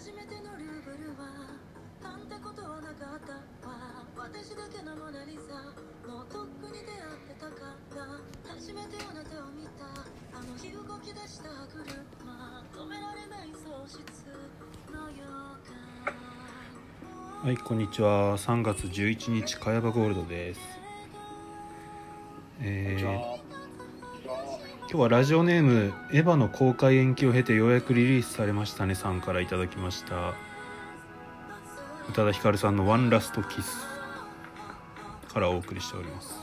[0.00, 1.28] 初めてのルーブルは
[2.00, 5.60] なんてことはなかったわ私だけのモナリザ
[6.08, 7.76] もうとっくに出会ってたか。
[7.92, 8.16] ら
[8.48, 9.84] 初めてあなたを見た。
[10.32, 11.84] あの日動き出した車
[12.72, 13.50] 止められない。
[13.52, 14.00] 喪失
[14.90, 15.20] の予
[15.68, 18.38] 感はい、こんにちは。
[18.38, 20.60] 3月11日、茅場ゴールドです。
[22.62, 23.39] えー
[24.92, 30.30] 今日はラジオネーム、エヴァの公開延期を経てようやくリリースされましたねさんからいただきました。
[32.08, 33.86] 宇多田ヒカルさんのワンラストキス
[35.32, 36.34] からお送りしております。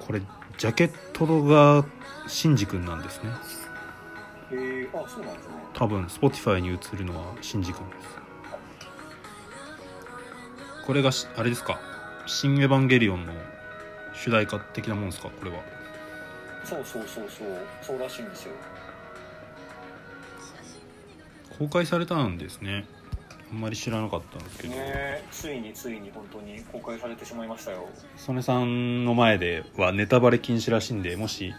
[0.00, 0.22] これ、
[0.56, 1.84] ジャケットが
[2.28, 3.28] シンジ君なんですね。
[4.52, 8.08] えー、あそうなんですね多分 Spotify に映るのはシンジ君です
[10.86, 11.78] これがしあれですか
[12.26, 13.32] 「新エヴァンゲリオン」の
[14.22, 15.28] 主題歌的なもんですか？
[15.30, 15.58] これは。
[16.64, 17.48] そうそうそうそう。
[17.82, 18.52] そうらしいんですよ。
[21.58, 22.84] 公開されたんですね。
[23.50, 27.86] あんまり知らなかったんですけど、ねついについに本当に公開されてしまいましたよ。
[28.16, 31.52] 曽根さんの前ではネタバレ禁止らしいんでもし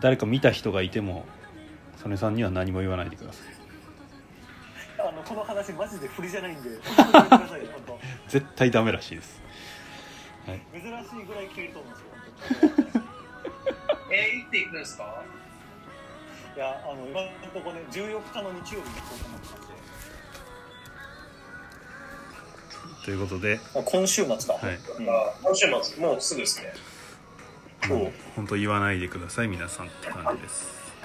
[0.00, 1.26] 誰か見た人がいても
[2.02, 3.46] 曽根さんには何も言わないでください。
[5.06, 6.70] あのこの話マジで振りじゃないんで。
[8.28, 9.42] 絶対ダメらしいです
[10.46, 11.26] 当珍しい。
[11.26, 13.04] ぐらい消えると思うんですよ本
[14.10, 15.22] えー、いっていくんですか？
[16.54, 19.74] 当にいやあの今のところね14日の日曜日に行こうと思ってまして
[23.04, 24.78] ということで、あ今週末だ、はい。
[24.98, 25.08] うん。
[25.10, 26.72] あ今週末もうすぐですね。
[27.86, 28.12] そうもう。
[28.36, 30.66] 本当言わないでください皆さんって感じです、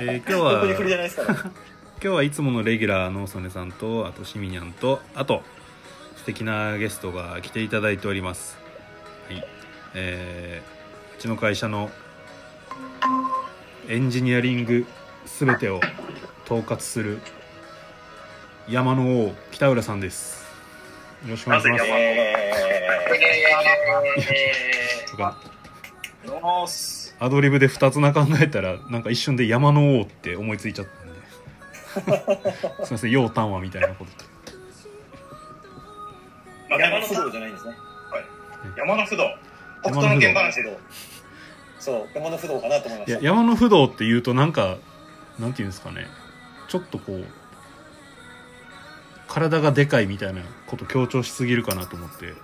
[0.00, 0.64] えー今日は
[2.00, 5.57] 今日はいつものレギュラーの曽根さんとあとしみにゃんとあと素
[6.28, 8.58] 敵なゲストが来ていただいております。
[9.28, 9.42] はい。
[9.94, 10.78] えー
[11.16, 11.90] うちの会社の
[13.88, 14.86] エンジニアリング
[15.24, 15.80] 全てを
[16.44, 17.18] 統括する
[18.68, 20.44] 山の王北浦さんです。
[21.24, 21.80] よろしくお願いします。
[21.80, 22.26] なぜ山え
[25.06, 32.84] えとかー、よーすアドリブで2つな考えたらなんか一瞬で山の王って思いついちゃったんで。
[32.84, 34.27] すいませんようたんはみたいなこと
[36.78, 37.76] 山の不動じゃないんですね。
[38.76, 39.24] 山の不動。
[39.82, 40.52] 北山の不動斗の剣話
[41.78, 43.20] そう山の不動かなと思いました。
[43.20, 44.78] 山の不動って言うとなんか
[45.38, 46.06] なんていうんですかね。
[46.68, 47.24] ちょっとこう
[49.28, 52.34] 体がでかいみたいなこと強調しすぎるかなと思って。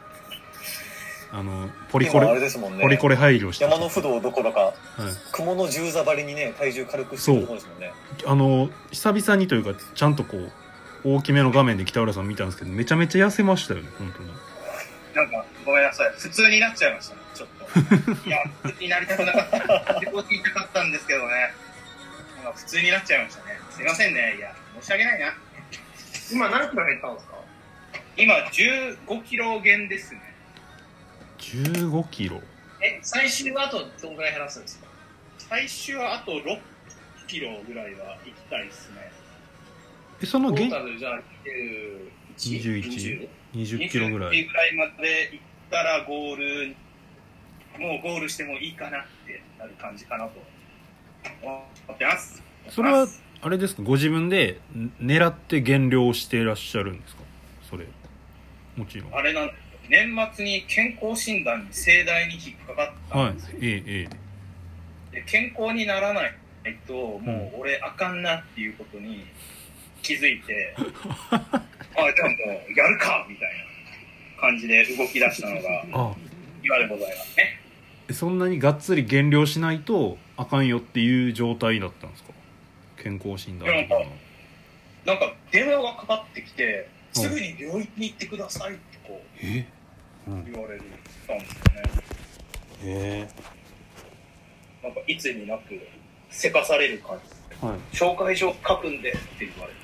[1.32, 2.82] あのポリコ今あれレですもんね。
[2.82, 4.74] ポリコレ配慮して山の不動どころかはい、
[5.32, 7.92] 雲の十座張りにね体重軽くしてるところですもんね。
[8.24, 10.52] あの久々にというかちゃんとこう
[11.04, 14.30] 大きめの画面で北浦さん見たんですけどめちゃめちゃ痩せましたよね本当に。
[15.14, 16.12] なんかごめんなさい。
[16.18, 17.14] 普通になっちゃいました。
[17.14, 17.64] ねちょっと。
[18.28, 19.58] いや普通になりたくなかった
[20.00, 21.52] 自己言いたかったんですけどね。
[22.42, 23.58] なんか普通になっちゃいましたね。
[23.70, 24.36] すいませんね。
[24.36, 25.34] いや申し訳ないな。
[26.32, 27.34] 今何キロ減ったんですか？
[28.16, 30.34] 今15キロ減ですね。
[31.38, 32.40] 15キロ。
[32.80, 34.86] え最終はあとどんぐらい減らすんですか？
[35.50, 36.60] 最終はあと6
[37.26, 39.10] キロぐらいは行きたいですね
[40.24, 41.20] えそのげトータルじゃあ
[42.38, 44.44] 21 20 20キロぐらい。
[44.44, 46.76] 20ぐらいまで行ったらゴール
[47.78, 50.32] もうゴールしてもいいかなってなる感じかなと
[51.42, 52.42] 思ってます。
[52.70, 53.06] それは
[53.42, 53.82] あれですか？
[53.82, 57.22] ご自分でん狙って減量していらっしゃるんですか？
[57.68, 57.86] それ。
[58.76, 59.14] もちろん。
[59.14, 59.50] あれなん
[59.88, 64.08] 年末に健康診断に盛大に引っかかったはいんですよ、ええ
[65.12, 65.16] え。
[65.16, 66.34] で健康にならない
[66.86, 69.26] ともう俺あかんなっていうことに
[70.04, 70.82] 気づいて あ
[71.30, 73.48] じゃあもうやるかみたい
[74.36, 75.84] な感じで動き出したのが
[76.62, 77.60] 今でございますね。
[78.10, 82.32] えそんなにがっつり減量しないとあかんよっていう状態だったんですか？
[83.02, 83.98] 健康診断的な
[85.14, 89.64] なんか電話がかかってきてすぐに病院に行ってくださいってこう言
[90.62, 90.82] われる
[91.26, 91.82] たんですよね。
[92.84, 93.28] え。
[94.82, 95.78] なんかいつになく
[96.30, 97.34] せかされる感じ。
[97.62, 97.78] えはい。
[97.94, 99.78] 紹介状書くんでって言われて。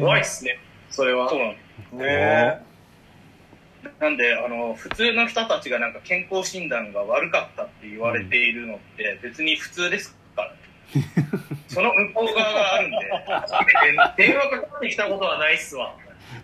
[0.00, 0.58] 怖いっすね。
[0.90, 1.28] それは。
[1.28, 1.58] そうなんで
[1.90, 2.68] すね。
[4.00, 10.58] なんであの普通の人たちがなんか健康診断が悪かったって言われているのって別に普通ですから、ね。
[11.68, 12.96] その向こう側があるんで。
[14.16, 15.94] 電話かかってきたことはないっすわ。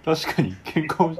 [0.05, 1.19] 確かに健康。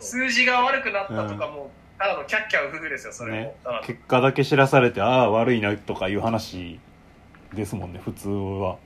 [0.00, 1.70] 数字が悪くなったとかも、
[2.02, 3.54] ただのキャッキャウフフですよそれも、ね。
[3.86, 6.80] 結果だけ知らされてああ悪いなとかいう話
[7.54, 8.78] ですもんね普通は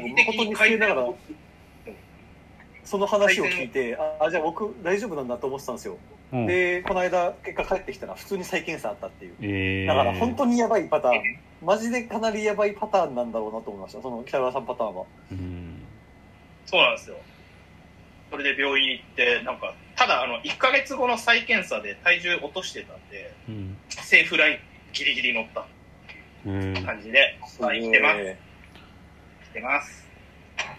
[0.00, 1.14] 劇的に誠に失礼ながら改
[2.84, 5.98] その話を聞いてああじゃあ僕大丈夫なんだと思ってたんですよ。
[6.32, 6.46] うん。
[6.46, 9.34] でこの間結果返ってきたら普通に再検査あったっていう。
[9.40, 11.22] ええだから本当にやばいパターン。
[11.62, 14.02] マジでかなりやばいパターンなんだろうなと思いました。
[14.02, 15.04] その北川さんパターンは。
[15.30, 15.78] うん。
[16.66, 17.16] そうなんですよ。
[18.30, 23.76] それで病院行って、なんか、ただ、あの、1ヶ月後の再検査で体重落としてたんで、うん。
[23.90, 24.58] セーフライン
[24.94, 25.66] ギリギリ乗った
[26.46, 26.74] うん。
[26.84, 28.51] 感じで、まあ、生きてます。
[29.54, 30.06] え生きてます。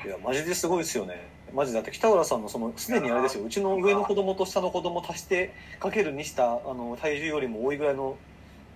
[0.03, 1.27] ーいやマジですごいですよね。
[1.53, 3.43] マジだって北浦さんのそのすでにあれですよ。
[3.43, 8.17] うちの上の子供と下の子供足してかけるにしたあの体重よりも多いぐらいの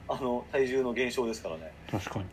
[0.10, 1.72] あの体重の減少ですからね。
[1.92, 2.26] 確かに。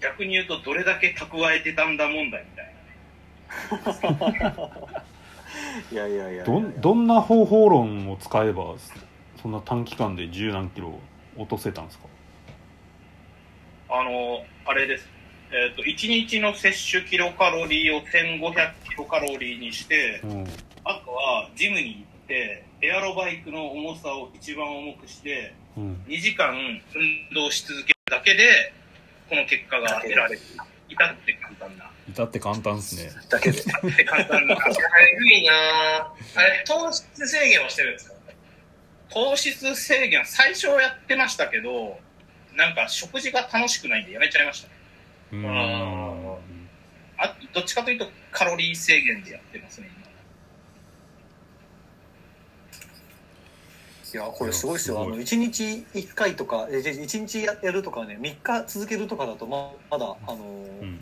[0.00, 2.72] 逆に言うと、どれだけ蓄えてたんだ問題みたい
[5.92, 6.44] いやいやいやいや。
[6.44, 8.76] どんどんな方法論を使えば
[9.42, 10.98] そんな短期間で十何キロ
[11.36, 12.06] 落とせたんですか？
[13.90, 14.00] な。
[14.00, 15.06] あの、あれです。
[15.52, 20.46] えっ、と、1日の摂取キロカロリーを1500キロカロリーにして、うん
[20.82, 26.54] あとはジムに行って、エアロバイクの重さを一番重くして、うん2時間
[26.94, 28.72] 運動し続けるだけで、
[29.28, 30.40] この結果が得られる。
[30.88, 31.90] 至って簡単な。
[32.08, 34.54] 至って簡単ですねだけで至って簡単な。
[34.54, 38.14] いなぁあれ、糖質制限はしてるんですか？
[39.10, 41.98] 糖質制限、最初やってましたけど、
[42.54, 44.69] なんか食事が楽しくないんでやめちゃいましたね。
[45.32, 45.46] うん。
[45.46, 46.38] あ
[47.18, 50.00] あどっちかというとカロリー制限でやってますね、今。
[54.12, 55.02] いやこれすごいですよ。
[55.02, 61.00] あの1日1回とかえじゃ1日ややるとかね3日続けるとかだとままだあのーうん。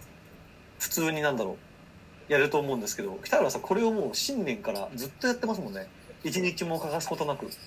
[0.79, 1.57] 普通になんだろ
[2.29, 5.89] うやると思うんですけど北浦さんこれをもう新年からずっとやってますもんね。
[6.25, 7.51] 1日も欠かすことなく。
[7.51, 7.59] 昨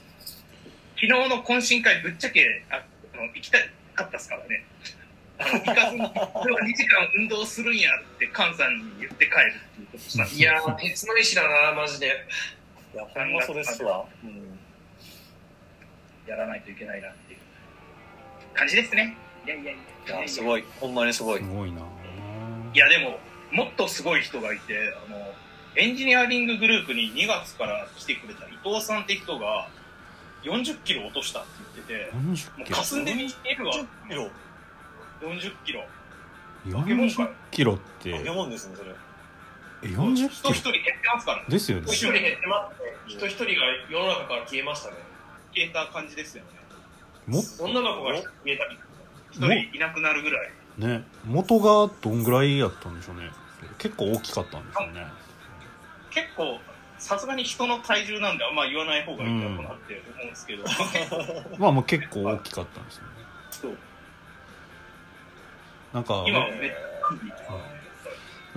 [0.99, 2.75] 日の懇親会ぶっちゃけあ
[3.13, 3.57] あの行きた
[3.95, 4.63] かったですからね。
[5.43, 12.25] 行かずに、これは2時間運動するんやって菅さんに言って帰るっていうことしたんですいやー、鉄の意志だなマジで。
[12.93, 14.59] いやほんまそうですわ、うん。
[16.27, 17.39] やらないといけないなっていう
[18.53, 19.15] 感じですね。
[19.45, 19.75] いやいやい
[20.07, 20.19] や。
[20.19, 20.63] いやすごい。
[20.79, 21.39] ほんまにすごい。
[21.39, 21.81] すごいな。
[22.73, 23.19] いやでも
[23.51, 25.17] もっとすごい人がいてあの
[25.75, 29.69] エンジニアリンググループに2月から来てくれた伊藤さんって人が
[30.43, 32.35] 40キロ落としたって言ってても40
[32.65, 32.77] キロ？
[32.77, 33.73] う霞んで見えるわ。
[33.73, 34.29] 10キロ？
[35.21, 35.83] 40キロ。
[36.65, 38.11] 40キロって。
[38.11, 38.91] 化け物ですねそれ。
[39.83, 40.29] え40キロ？
[40.29, 41.45] 人一人減ってますからね。
[41.47, 41.83] ですよね。
[41.87, 42.89] 一人減ってますね。
[43.07, 43.51] 人一人が
[43.89, 44.95] 世の中から消えましたね。
[45.53, 46.49] 消えた感じですよね。
[47.27, 48.79] も女の子が消えたり。
[49.31, 50.51] 一人いなくなるぐらい。
[50.77, 51.03] ね。
[51.25, 53.31] 元がどんぐらいやったんでしょうね。
[53.77, 55.05] 結構大きかったんでしょうね
[56.09, 56.59] 結構
[56.97, 60.63] さすがに人の体重なんであんま言わない方がいいかなって思うんですけど、
[61.57, 63.10] まあもう結構大きかったんですよね
[65.93, 66.71] なんか今めっ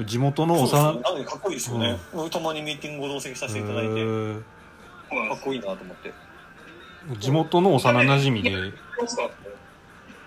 [0.06, 1.96] 地元のそう幼そうなのでかっこいいですよね、
[2.30, 4.42] たまにミーティングを同席させていただいて、えー。
[4.42, 6.12] かっこいいなと思って。
[7.18, 8.50] 地元の幼馴染で
[8.96, 9.30] そうっすか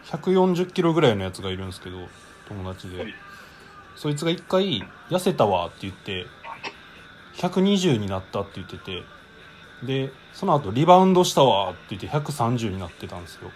[0.05, 2.07] 140キロぐらいのやつがいるんですけど
[2.47, 3.13] 友達ではい
[3.95, 6.27] そいつが一回「痩せたわ」って言って
[7.37, 9.03] 120になったって言ってて
[9.83, 13.51] でその後リバウンドしたわって言って130になってたんですよ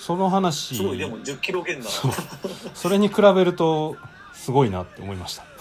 [0.00, 0.76] その話。
[0.76, 2.12] すごいでも1 0キロ減だそう。
[2.72, 3.98] それに比べると
[4.32, 5.44] すごいなって思いました。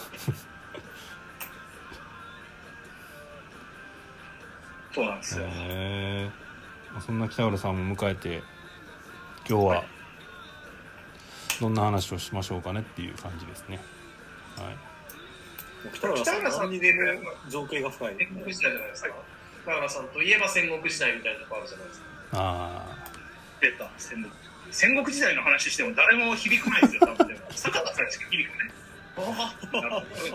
[4.95, 5.49] そうなんですよ、へ
[6.27, 6.31] え
[7.05, 8.41] そんな北浦さんも迎えて
[9.47, 9.83] 今日は
[11.59, 13.79] どんな話をしましょうかねっていう感じですね。
[14.57, 14.77] はい。
[15.93, 16.99] 北浦さん何にでも
[17.49, 18.89] 造形が深い、戦国時代じゃない。
[18.89, 19.09] ですか。
[19.63, 22.05] 北原さんといえば戦国時代みたいなとこあるじゃないですか。
[22.31, 22.98] あ
[23.61, 24.31] 出た戦国
[24.71, 27.37] 戦国時代の話しても誰も響かないですよ多分。
[27.49, 28.69] 坂田さんしか響かない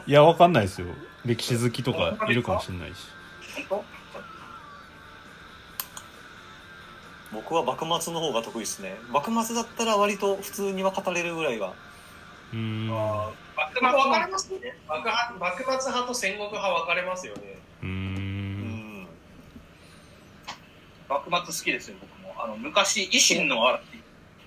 [0.07, 0.89] いやわかんないですよ。
[1.25, 3.07] 歴史好きとかいるかもしれないし。
[3.69, 3.85] 本
[7.33, 8.97] 僕は幕末の方が得意ですね。
[9.11, 11.75] 幕末だったら割と普通には語れるぐらいは。
[12.53, 12.91] うーん。
[12.91, 13.33] あ
[13.75, 14.77] 当ー分かれますよね。
[14.89, 17.59] 幕派幕末派と戦国派分かれますよね。
[17.83, 17.89] うん。
[19.03, 19.07] ん。
[21.09, 22.11] 幕末好きですよ僕。
[22.11, 23.83] もあの昔維新の嵐っ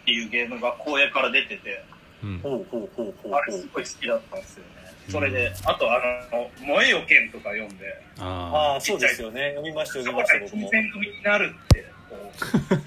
[0.06, 1.84] ていうゲームが荒野から出てて
[2.24, 2.40] うん。
[2.40, 4.70] ほうほうほうほうあれすごい好きだったんですよね。
[5.10, 6.02] それであとあ
[6.32, 7.86] の「燃えよ剣」とか読んで
[8.20, 9.52] あああそうですよね。
[9.56, 11.86] 読みました読みました僕新も選組になるって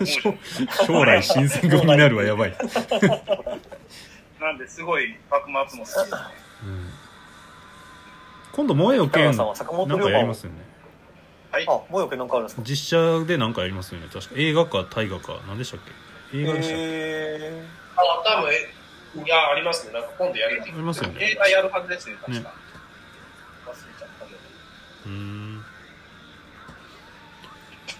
[0.05, 0.35] 将
[0.87, 2.55] 将来新選組になるはやばい、
[4.41, 5.79] なんですごい幕末も好き。
[5.79, 6.07] ですね
[6.65, 6.91] うん。
[8.53, 10.70] 今度萌えよ北剣なんかやりますよね
[11.53, 12.63] あもうよけなんかあるんですか？
[12.65, 14.09] 実写でなんかやりますよね。
[14.13, 14.35] 確か。
[14.37, 15.41] 映画か大河か。
[15.49, 15.81] 何でしたっ
[16.33, 16.39] け？
[16.39, 17.63] 映画でしたっけ、へ
[17.97, 18.75] あ、多分え
[19.25, 19.93] いや、ありますね。
[19.93, 21.33] なんか今度やるってありますよね。
[21.33, 22.55] 映画やるはずですね確か、ね。
[23.67, 24.39] 忘れちゃったけど。
[25.07, 25.65] うーん。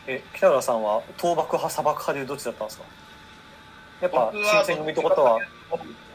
[0.07, 2.85] ーえ北浦さんは倒幕派砂漠派でどっちだったんですか？
[4.03, 5.41] やっぱ僕は新選組とかとは。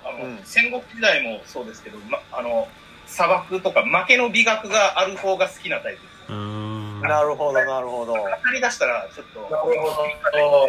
[0.05, 0.39] あの、うん。
[0.45, 2.67] 戦国時代もそうですけど、ま、あの
[3.07, 6.13] 砂漠とか負けの美学がある方が好きなタイプです。
[6.29, 6.35] うー。
[6.35, 6.64] ん
[7.01, 8.13] なるほどなるほど。
[8.13, 8.19] 語
[8.53, 9.41] り出したらちょっと。
[9.41, 10.67] なるほ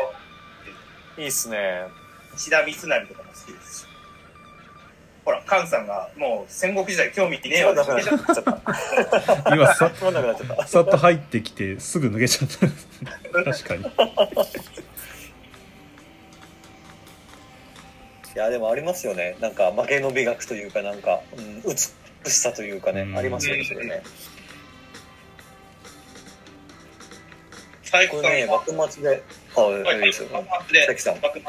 [1.17, 1.23] ど。
[1.23, 1.87] いいっすね。
[2.35, 3.81] 石田三成とかも好きです。
[3.81, 3.87] し
[5.25, 9.51] ほら菅さんがもう戦国時代興味ねえわつまんなくなっちゃった。
[9.57, 10.67] 今さつまんなくなっちゃった。
[10.69, 13.45] さっと入ってきてすぐ脱げちゃった。
[13.53, 13.85] 確かに。
[18.35, 19.37] いやでもありますよね。
[19.41, 21.77] なんか負けの美学というかなんか、うん、美
[22.31, 23.19] しさというかね、うん。
[23.19, 24.03] ありますよねそれね
[28.09, 29.23] これね幕末で
[29.57, 31.15] ああれですよ幕末で関さん。
[31.21, 31.43] 幕末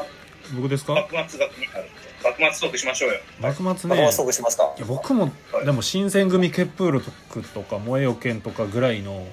[0.56, 0.94] 僕ですか？
[0.94, 1.90] 幕末が気になるんで
[2.24, 3.20] 幕末トークしましょうよ。
[3.40, 4.74] 幕末幕ね末トークしますか？
[4.76, 5.30] いや僕も
[5.64, 7.02] でも新選組ケップール
[7.42, 9.26] とか燃えよ剣とかぐらいの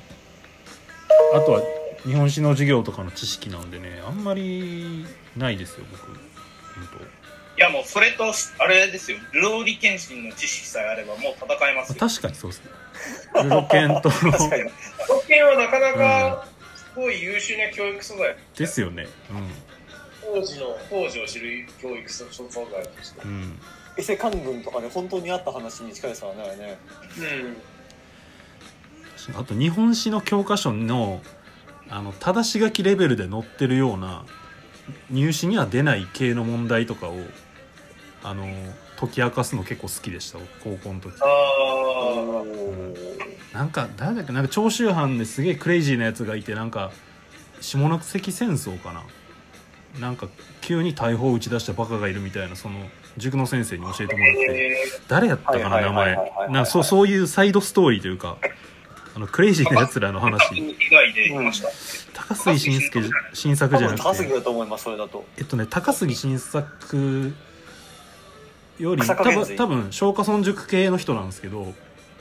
[1.34, 1.62] あとは
[2.04, 5.06] 日本史の授業とかの知識なんでねあんまり
[5.38, 6.06] ないですよ僕。
[6.08, 6.20] 本
[7.58, 8.26] いやもうそれと
[8.60, 9.18] あれですよ。
[9.32, 12.72] ルローリ剣心の知識さえあればもう戦えます確かにそうですね。
[13.44, 14.70] ルロケンと確かに。
[15.08, 16.55] 特権はなかなかす
[16.96, 18.36] ごい優秀な教育素材。
[18.58, 19.08] ですよね
[20.22, 23.22] 当時の、当時を知る教育素材として。
[23.24, 23.60] うんうん
[23.98, 26.78] 伊勢官軍とかね本当にあった話に近いですからねね
[29.30, 29.40] うん。
[29.40, 31.22] あと日本史の教科書の
[31.90, 34.26] あの正し書きレベルで載ってるような
[35.12, 37.16] 入試には出ない系の問題とかを
[38.24, 38.48] あの
[39.00, 43.15] 解き明かすの結構好きでした高校の時あおあ。
[43.56, 46.92] なんか誰だっけなんか長州藩ですげえクレイジーなやつがいてなんか
[47.62, 49.02] 下関戦争かな？
[50.02, 50.28] なんか
[50.60, 52.82] 急に大砲を打ち出したバカがいるみたいなその
[53.16, 54.42] 塾の先生に教えてもらって。
[54.52, 54.76] え
[55.08, 56.18] 誰やったかな名前。
[56.50, 58.38] なそうそういうサイドストーリーというか
[59.16, 60.76] あのクレイジーなやつらの話。
[62.14, 64.04] 高杉晋介じ新作多じゃなくて。
[64.04, 65.26] 分高杉だと思いますそれだと。
[65.38, 67.34] えっとね高杉新作
[68.80, 71.74] より多分多分松下村塾系の人なんですけど何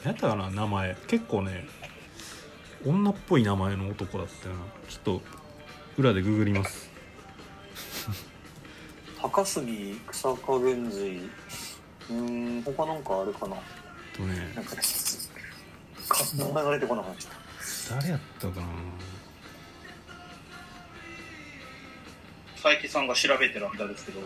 [0.04, 0.96] やったかな名前。
[1.06, 1.66] 結構ね
[2.86, 4.60] 女っぽい名前の男だったよな。
[4.88, 5.22] ちょっと
[5.96, 6.90] 裏でググります。
[9.20, 11.30] 高杉草加源氏
[12.10, 13.56] うーん他なんかあるかな。
[14.14, 14.52] とね。
[14.54, 14.82] なんかか
[16.36, 17.94] 名前が出てこなくなった。
[17.96, 18.66] 誰やったかな。
[22.64, 24.20] 佐伯さんが調べてる間ですけど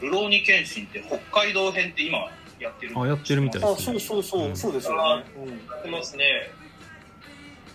[0.00, 2.30] ルローニケンシンって北海道編って今
[2.62, 4.00] やってるあやってるみたいあですね。
[4.00, 4.56] そうそうそう、うん。
[4.56, 5.24] そうですよね、
[5.84, 6.24] うん、ますね。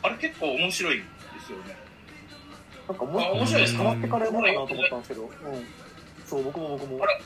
[0.01, 1.03] あれ結構面白いで
[1.45, 1.75] すよね。
[2.87, 3.75] なんかも面白いです。
[3.75, 5.29] 変わってからやろうかなと思ったんですけど、うん、
[6.25, 7.03] そう僕も僕も。
[7.03, 7.21] あれ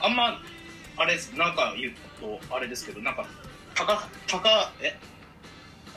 [0.00, 0.40] あんま
[0.96, 1.36] あれです。
[1.36, 3.26] なんか言うとあれですけどなんか
[3.74, 4.96] 高高え？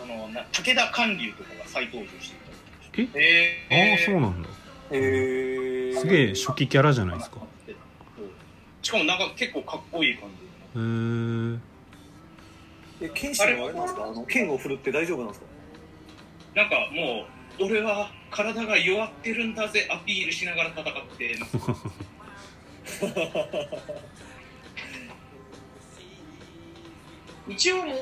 [0.01, 2.33] あのな武田観龍とかが再登場し
[2.91, 3.97] ていたえ？
[3.99, 4.49] ああそうなんだ。
[4.91, 7.37] へえすげえ初期キャラじゃないですか
[8.87, 10.29] しかもなんか結構かっこいい感
[10.73, 11.59] じへー。
[13.01, 14.05] え剣士はあれなんですか？
[14.05, 15.45] あの剣を振るって大丈夫なんですか？
[16.55, 17.25] なんかも
[17.59, 20.85] う俺は体が弱ってるんだぜアピールしながら戦っ
[21.17, 21.37] て。
[21.37, 21.45] ま
[22.87, 23.05] す
[27.49, 27.97] 一応もう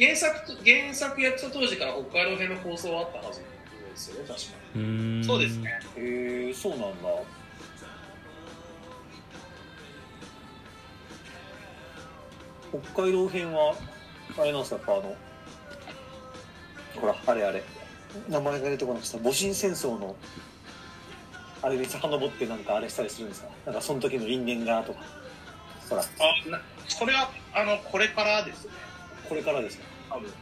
[0.00, 3.46] 原作と原作やった当時から北海道編の放送はあったはずで
[3.94, 5.24] すよね、確かうーん。
[5.24, 5.70] そうですね。
[5.98, 7.08] へえそうなんだ
[12.92, 13.74] 北海道編は
[14.38, 15.16] あれなんですかやっぱあの
[17.00, 17.62] ほらあれあれ。
[18.28, 20.16] 名前が出てこなくて戊辰戦争の
[21.62, 23.48] あれに遡ってなんかあれしたりするんですか？
[23.66, 25.00] なんかその時の因縁がとか。
[25.88, 26.02] ほら。
[26.02, 28.72] あなそれはあのこれからですね。
[29.28, 30.32] これからですね多分。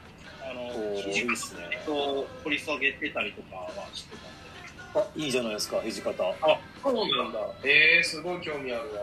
[0.50, 1.82] あのおー土いいっすね。
[1.84, 4.16] と掘り下げてたりとかはして
[4.92, 5.10] たんで。
[5.10, 6.12] あいいじゃないですか土方。
[6.82, 7.38] そうなんだ。
[7.64, 9.02] えー、すごい興味あるわ。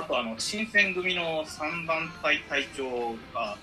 [0.00, 2.84] あとあの新選組の3番隊隊長
[3.34, 3.58] が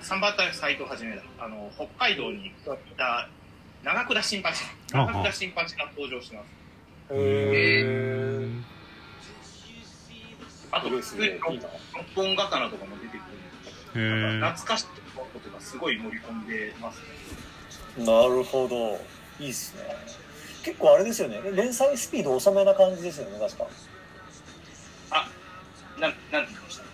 [0.00, 1.22] 3番隊斎藤はじめだ。
[1.40, 2.52] あの北海道にい
[2.96, 3.28] た
[3.82, 4.54] 長倉新八。
[4.92, 6.46] 長倉新八が登場します。
[7.10, 8.48] へえ
[10.70, 11.26] あとすごいですね。
[11.26, 14.86] いいな六本刀とかも出てくへるーなんか懐かしい
[15.16, 17.00] ことがすごい盛り込んでます。
[17.98, 19.00] ねなるほど。
[19.40, 19.82] いいっすね。
[20.62, 21.40] 結構あれですよね。
[21.52, 23.66] 連載スピード遅めな感じですよね確か
[25.98, 26.84] なんなんて言いました？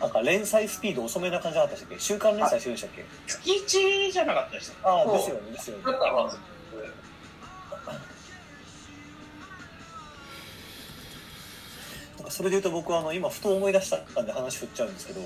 [0.00, 2.00] なんか連載スピード遅めな感じじゃなかったでしたっけ？
[2.00, 3.04] 週刊連載してるんでしたっけ？
[3.26, 5.84] 月一じゃなかったでしたああですよねですよね。
[12.28, 15.20] それで言うと僕はあの今ふと思い出したんで話振っちゃうんですけど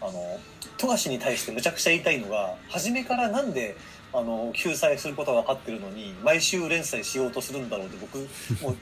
[0.00, 0.38] あの
[0.76, 3.76] 富樫に対してむちゃくちゃ言いたいのが初めからなんで
[4.12, 8.18] あの救済することが分かってるのに毎週連載しようとするんだろうって僕
[8.62, 8.76] もう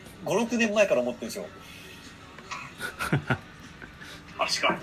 [0.45, 1.47] 56年前から思ってるんですよ
[4.47, 4.81] 確かに。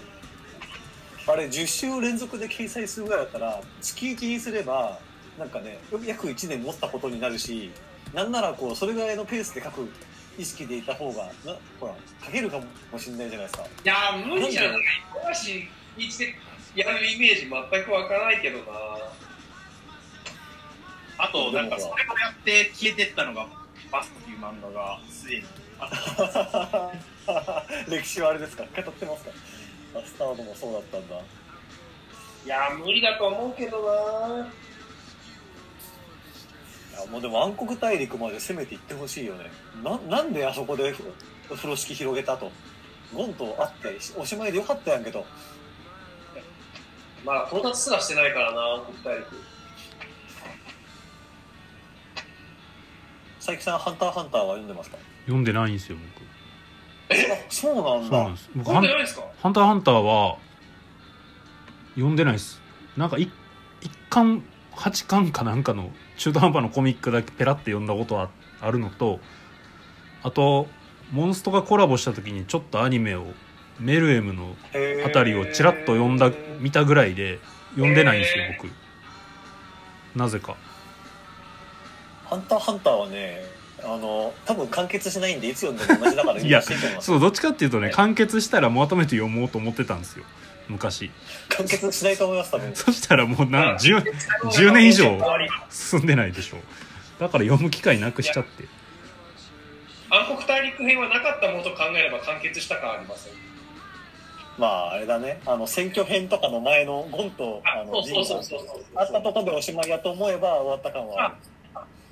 [1.27, 4.99] あれ10週連続で掲載するぐらいだったら月1にすれば
[5.37, 7.71] なんかね約1年持ったことになるし
[8.13, 9.87] なんならこうそれぐらいのペースで書く
[10.39, 11.93] 意識でいた方がなほら
[12.25, 12.59] 書けるか
[12.91, 14.71] もしれないじゃないですかいやー、無理じゃない。
[15.13, 16.35] 富樫一で
[16.75, 17.49] やるイメージ全
[17.83, 18.63] く湧かないけどな。
[21.17, 23.47] あと、なんかそれをやって消えてったのが、
[23.91, 25.43] バスっていう漫画がすでに
[25.79, 26.91] あった。
[27.89, 28.63] 歴史はあれですか？
[28.63, 29.31] 語ってますか？
[29.93, 31.15] バスタードもそうだったんだ。
[32.45, 33.81] いやー、無理だと思うけど
[34.39, 34.45] な。
[34.45, 34.47] い
[37.01, 39.51] やもうでも暗黒大陸まで攻めていってほしいよね。
[39.83, 41.03] ななんであそこでふ
[41.55, 42.51] 風呂敷広げたと？
[43.13, 43.45] ゴンと
[43.81, 45.25] 会っておしまいでよかったやんけど
[47.25, 49.35] まあ、到達すらしてないからな、暗黒大陸。
[53.39, 54.97] 佐伯さん「ハンターハンター」は読んでますか？
[55.25, 56.18] 読んでないんですよ僕
[57.11, 57.15] あ
[57.49, 58.49] そうなんそうだなんです。
[58.55, 59.23] 僕読んでないですか？
[59.41, 60.37] ハンターハンターは
[61.95, 62.61] 読んでないです。
[62.97, 63.31] なんかい
[63.81, 68.29] 一巻八巻かなんかの中途半端のコミックだけペラって読んだことは
[68.61, 69.19] あるのと
[70.23, 70.67] あと
[71.11, 73.25] モンストがコラボした時にちょっとアニメを
[73.79, 74.55] メルエムの
[75.05, 77.39] あたりをちらっと読んだ見たぐらいで
[77.71, 78.71] 読んでないんですよ僕。
[80.17, 80.55] なぜか。
[82.25, 83.41] ハンターハンターはね
[83.83, 86.61] あの多分完結しないんでいつ読んでも同じだからいや
[86.99, 90.25] そうどっちかっていうとね完結したらまとめて読もうと思ってたんですよ。
[90.69, 91.09] 昔。
[91.49, 92.75] 完結しないと思います多分。
[92.75, 94.03] そしたらもうな 10,
[94.43, 95.17] 10年以上
[95.69, 96.57] 進んでないでしょ
[97.19, 98.65] だから読む機会なくしちゃって。
[100.11, 103.33] 暗黒大陸編はなかったものと考えれば完結した感ありますよ。
[104.57, 105.41] まああれだね。
[105.45, 108.67] あの選挙編とかの前のゴンとああ、のそうそうそうそう。
[108.67, 108.83] そう。
[108.95, 111.35] あったところでおしまいやと思えば終わった感はある。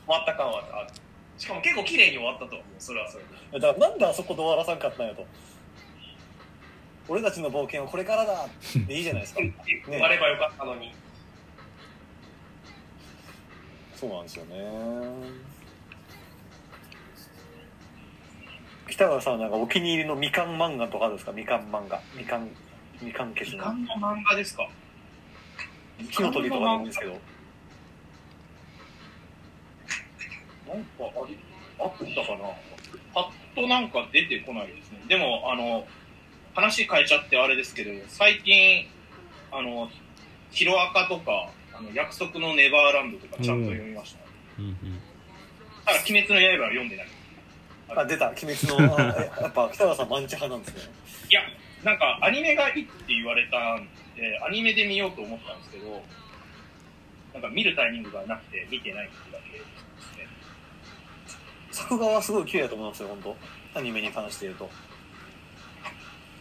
[0.07, 0.89] 終わった感はある。
[1.37, 2.55] しかも結構綺麗に終わったと。
[2.55, 2.63] 思う。
[2.79, 3.59] それはそれで。
[3.59, 5.25] だからなんであそこで終わらさんかったんやと。
[7.09, 8.45] 俺たちの冒険はこれからだ。
[8.45, 8.47] っ
[8.87, 9.39] ていいじゃないですか。
[9.87, 10.93] 終わればよかったのに。
[13.95, 14.55] そうなんですよね。
[18.89, 21.31] 北川さんはなんかお気に入りのみかん漫画とかあるんですか？
[21.31, 22.01] みかん漫画。
[22.15, 22.49] みかん
[23.01, 23.63] みかん消しの。
[23.63, 24.67] 時間の漫画ですか？
[26.09, 27.19] 火の鳥とかでもいいんですけど
[30.67, 31.37] なんかあり
[31.79, 32.49] あったかな
[33.13, 34.99] パッとなんか出てこないですね。
[35.07, 35.87] でも、あの、
[36.53, 38.87] 話変えちゃってあれですけど、最近、
[39.51, 39.89] あの、
[40.51, 44.19] ヒロアカとか、あの約束のネバーランドとかちゃんと読みました。
[44.59, 44.77] うんうん
[45.85, 47.07] ただ、鬼滅の刃は読んでない。
[47.95, 48.99] あ出た鬼滅の
[49.41, 50.93] やっぱ北川さんマンチ派なんですね
[51.29, 51.41] いや、
[51.83, 56.03] なんかアニメがいいって言われたんで、アニメで見ようと思ったんですけど、
[57.33, 59.61] なんか見るタイミングがなくて見てないってだけ。
[61.77, 63.21] 作画はすごい綺麗だと思いますよ本
[63.73, 63.79] 当。
[63.79, 64.69] アニメに関して言うと。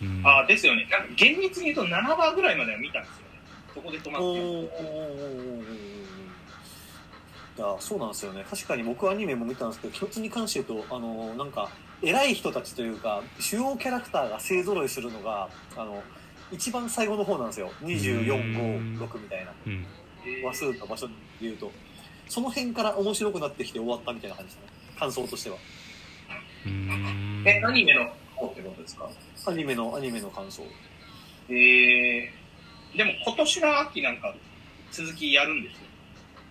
[0.03, 0.27] うん。
[0.27, 0.87] ああ、ですよね。
[0.90, 3.27] なんか厳密に言うと7話ぐらいまでは見たんですよね。
[3.75, 4.22] そこで止まっ
[7.57, 8.44] てやそうなんですよね。
[8.49, 11.70] 確かに僕アニメも見たんですけど一つに関して言うとあのなんか
[12.03, 16.03] 偉い人たちというか主要キャラクターが勢ぞろいするのがあの
[16.53, 17.70] 一番最後の方なんですよ。
[17.83, 19.53] 2456みたいな。
[19.66, 19.87] うん。
[20.44, 21.70] 話数の場所で言うと。
[22.29, 25.57] その辺から面白くなってきて終わったみたいな感じですね感想としては。
[26.65, 27.45] うん。
[27.47, 28.05] え、アニメの
[28.35, 29.09] 方ってことですか？
[29.47, 30.63] アニメのアニメの感想。
[31.49, 34.35] えー、でも今年の秋なんか
[34.91, 35.79] 続きやるんですよ。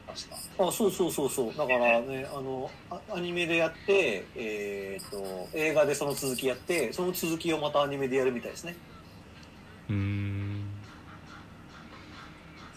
[0.08, 0.67] 確か。
[0.67, 1.53] あそうそうそうそう。
[1.58, 8.75] だからねあのあアニメでやって、えー、と映画でその続きやってその続きをまたアニメでやるみたいですね。
[9.89, 10.24] うん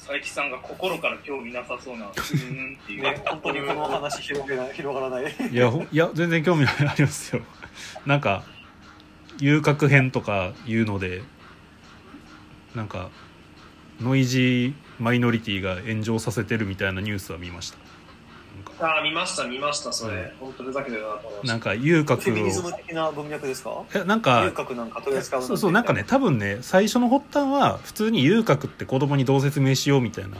[0.08, 3.02] 佐伯さんが心から興味なさそうな、 うーんっていう。
[3.02, 5.34] ね本当にこの話広げない広がらない。
[5.52, 7.42] いやほいや全然興味 ありますよ。
[8.06, 8.42] なんか
[9.38, 11.22] 遊郭編とかいうので
[12.74, 13.10] なんか
[14.00, 17.78] ノイジーマイノリティが炎上させてるみたいなニュースは見ました
[18.80, 20.32] ああ、見ました、見ました、それ。
[20.40, 21.52] 本当ふざけてるなと思いました。
[21.52, 23.82] なんか遊郭フェミニズをム的な文脈ですか？
[23.94, 30.36] えなんか遊郭なんか取り扱うそうそうなんかね多分ね最初の発端は普通に遊郭って子供にどう説明しようみたいな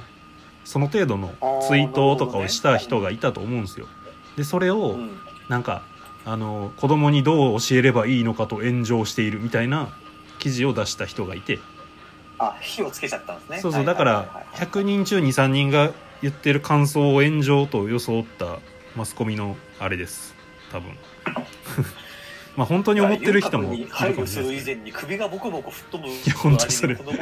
[0.65, 1.29] その程度の
[1.67, 3.87] ツイートとかをした人がいたと思うんですよ。
[4.37, 5.19] でそれをうん。
[5.49, 5.83] なんか
[6.27, 9.89] あの子供にどう教えればいいのかと炎上しているみたいな
[10.39, 11.59] 記事を出した人がいて。
[12.39, 13.59] あ火をつけちゃったんですね。
[13.61, 15.91] そうそうだからい100人中23人が
[16.23, 18.59] 言ってる感想を炎上と装った
[18.97, 20.35] マスコミのあれです。
[20.73, 20.97] 多分。
[22.57, 24.57] まあ本当に思ってる人もいるかもしれない。
[24.57, 27.13] る以前に首がボコボコ吹っ飛ぶやほんとそれほ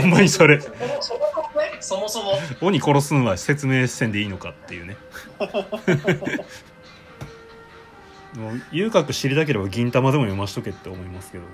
[0.00, 0.60] んまにそれ
[1.80, 4.98] そもそも鬼殺すんは説明せんでいいのかっていうね
[8.36, 11.44] もう遊郭知りたければ銀玉でも読ましとけって思いますけど、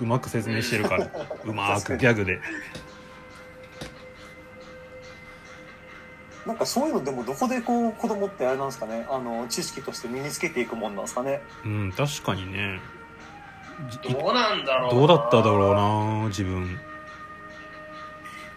[0.00, 1.10] うまく説明してるから
[1.44, 2.40] うまくギャグで
[6.46, 9.04] なんかそういうのでもどこでこう子供ってあれなんですかね？
[9.10, 11.42] あの知識として身につけていくもんなんですかね？
[11.64, 12.80] うん確かにね。
[13.90, 15.00] じどうなんだろうな。
[15.00, 15.74] どうだっただろう
[16.22, 16.78] な自分。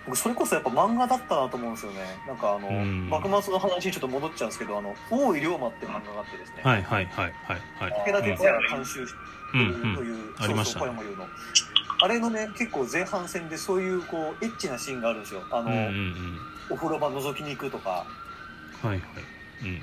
[0.06, 2.00] 僕それこそやっぱ漫画だったなと思うんですよね。
[2.28, 3.10] なんかあの、うん。
[3.10, 9.20] 幕末の話にちょっと戻っちゃうんですけどあの大井龍馬って漫画があってですね、はいはいはいはいはい武田鉄矢が監修して
[9.56, 11.28] うんるとうんいう、ありましたねそうそう小山優の。
[12.02, 15.42] あれのね結構前半戦でそういうこうエッチなシーンがあるんですよ。
[15.52, 16.38] あの、うんうんうん
[16.70, 18.06] お風呂場覗きに行くとか。
[18.82, 19.00] はいはい。
[19.64, 19.74] うん。
[19.76, 19.82] ね、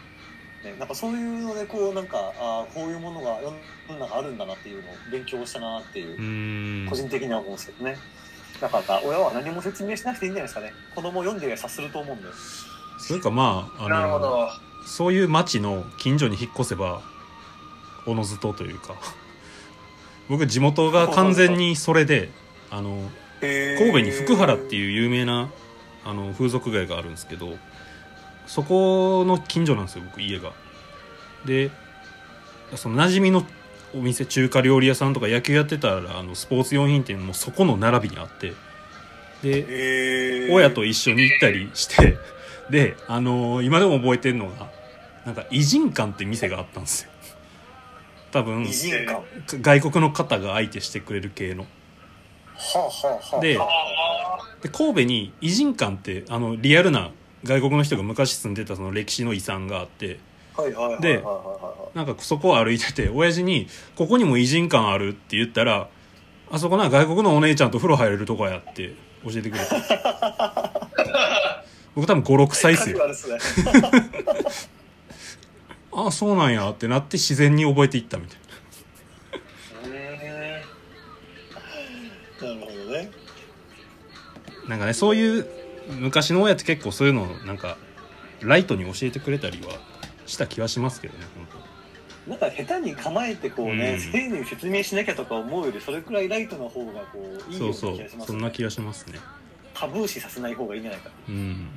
[0.78, 3.52] なんかそういうのでこうなんかあーこういうものが世
[3.94, 7.96] の中あるんだなっていうのを勉強したなっていう個人的には思うんですけどね。
[8.60, 10.72] だから親は何も説明しなくていいんじゃないですかね。
[10.94, 12.28] 子供を読んでりゃ察すると思うんで。
[12.98, 14.48] それかまああなるほのど。
[14.86, 17.02] そういう町の近所に引っ越せば
[18.06, 18.94] おのずとというか。
[20.28, 22.30] 僕地元が完全にそれで
[22.70, 23.08] あの
[23.40, 25.50] 神戸に福原っていう有名な
[26.06, 27.56] あの風俗街があるんですけど
[28.46, 30.52] そこの近所なんですよ僕家が。
[31.44, 31.70] で
[32.74, 33.44] その馴染みの
[33.94, 38.52] お店中華料理屋さんとか野球やってたらあのスポーツ用品店もそこの並びにあって
[39.42, 42.16] で親と一緒に行ったりして
[42.70, 44.68] であのー今でも覚えてるのが
[45.24, 47.10] なんか偉人館って店があったんですよ。
[48.32, 48.66] 多分
[49.62, 51.66] 外国の方が相手してくれる系の。
[52.74, 53.62] あはあはあであ
[54.62, 57.10] で神戸に偉人館ってあのリアルな
[57.44, 60.18] 外国の人が昔住んでたその歴史の遺産があって
[61.00, 61.22] で
[61.94, 65.88] なんかそこを歩いてて親父に「ここにも偉人館ある?」って言ったら
[66.50, 68.94] 「あそこな外国のお姉ちゃんと風呂入れるとこや」って
[69.24, 69.76] 教えてくれた
[71.94, 72.98] 僕多分56歳っすよ。
[75.92, 78.38] ああそうなんやってなって自然に覚えていったみたい
[79.90, 83.10] へーなるほどね
[84.68, 85.46] ななんかねそういう
[86.00, 87.76] 昔の親って結構そういうのをなんか
[88.40, 89.78] ライトに教えてくれたりは
[90.26, 91.46] した気はしますけどね本
[92.26, 94.12] なんか下手に構えてこうね、うん。
[94.12, 99.18] 丁寧に説明しなきゃとか思うよりそれくらいライトな方がこういいよ当そううそうな気がしますそんな気がしますね。
[99.74, 101.10] タブー視させない方がいいんじゃないか。
[101.28, 101.68] うん。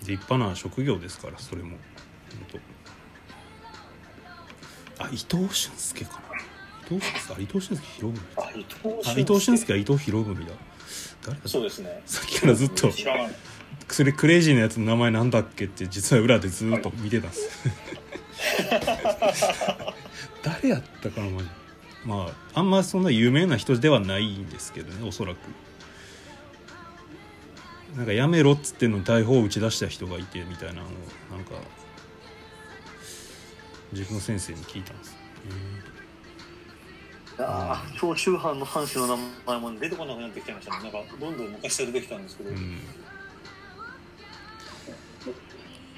[0.00, 1.76] 立派な職業ですからそれも。
[2.50, 2.60] 本
[4.98, 5.04] 当。
[5.04, 6.20] あ伊藤俊介かな
[6.90, 7.86] 伊藤あ伊藤俊介。
[7.96, 10.52] 博文あ伊藤あ伊藤俊介は伊藤博文だ。
[11.24, 11.48] 誰だ？
[11.48, 12.02] そうですね。
[12.06, 12.90] さっきからずっと。
[13.88, 17.68] それクレイジーなやつの名前なんだっけって実は裏でずっと見てたんです、
[20.42, 21.48] 誰やったかなマジ
[22.04, 25.38] まああんまそんな有名な人ではないんですけどねおそらく。
[27.96, 30.84] なんかやめろっつってんのに大砲を打ち出した人がいてみたいなのを
[31.30, 31.52] なんか
[33.92, 35.16] 塾の先生に聞いたんです。
[35.48, 35.83] あ
[37.38, 39.16] あ長州藩の藩主の名
[39.46, 40.82] 前も出てこなくなってきちゃいましたね。
[40.84, 42.78] なんかどんどん昔から出てきたんですけど、うん。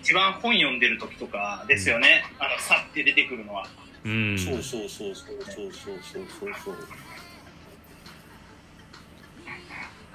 [0.01, 2.25] 一番本読んでる時とかですよね。
[2.39, 3.67] あの、さって出てくるのは。
[4.05, 4.39] うん。
[4.39, 6.77] そうそうそうそうそうそうそうそうそう。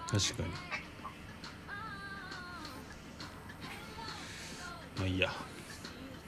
[0.08, 0.50] 確かに。
[4.98, 5.30] まあいいや。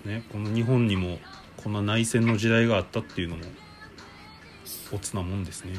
[0.05, 1.19] ねこの日本にも
[1.57, 3.43] こんな内戦の時代があったっていうのも
[4.93, 5.73] おつなもんですね。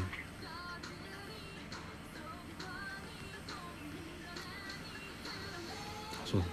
[6.24, 6.40] あそう。
[6.40, 6.46] だ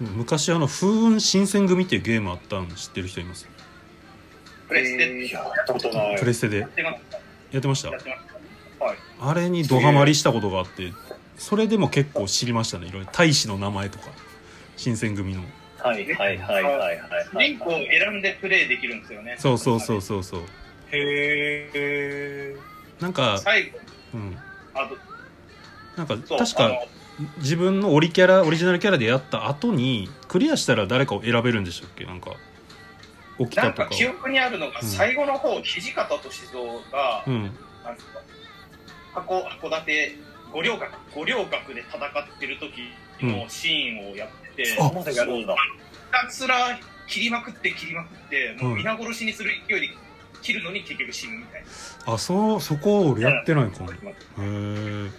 [0.00, 3.48] 昔あの風雲新選組っていうゲームあったん知ってる人います？
[4.66, 6.18] プレステいややったことない。
[6.18, 6.58] プレステで。
[6.58, 7.90] やってました。
[9.20, 10.92] あれにドハマりしたことがあって
[11.36, 12.88] それでも結構知りましたね。
[12.88, 13.10] いろいろ。
[13.12, 14.06] 大使の名前とか。
[14.76, 15.42] 新選組の。
[15.78, 17.48] はいはいはいはいはいはい。
[17.48, 19.36] リンクを選んでプレイできるんですよね。
[19.38, 20.42] そうそうそうそうそう
[20.92, 22.56] へえ
[23.00, 23.78] なんか、最後、
[24.14, 24.36] うん、
[24.74, 24.96] あと、
[25.96, 26.84] なんか確か
[27.38, 32.04] 自分のオリキャラオリジナルキャラでやった後にクリアしたら誰かを選べるんでしたっけ？
[32.04, 32.32] なんか
[33.38, 33.78] 起きたとか。
[33.82, 34.88] なんか記憶にあるのが、うん。
[34.88, 37.42] 最後の方、土方歳三が、うん。
[37.84, 38.20] なんですか
[39.14, 40.16] 箱函館
[40.52, 45.54] 五稜郭五稜郭で戦ってる時のシーンをやってて、そこまでやるんだ。
[45.54, 45.58] ひ
[46.26, 49.88] たすら切りまくって切りまくってもう皆殺しにする勢いで
[50.42, 51.64] 切るのに結局死ぬみたい
[52.06, 53.92] な、あそうそこ俺やってないかも。
[53.92, 53.94] へ
[54.38, 55.10] え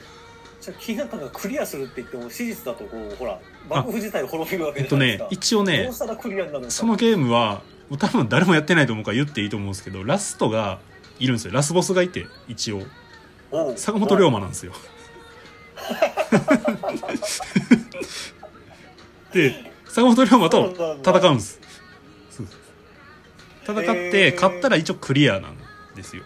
[0.61, 7.61] ちちょっと気になったのがクリアするって言っても史実だとこうほら幕府自体が滅びるわけえっとねじゃないですか、一応ねどうしたらクリアになるそのゲームは
[7.97, 10.79] 多分誰もやってないと思うから言っていいと思うんですけどラストが
[11.17, 11.53] いるんですよ。
[11.53, 12.83] ラスボスがいて一応。
[13.75, 14.73] 坂本龍馬なんですよ。
[19.33, 21.59] で坂本龍馬と戦うんです
[23.71, 25.57] 戦って勝ったら一応クリアなん
[25.95, 26.23] ですよ。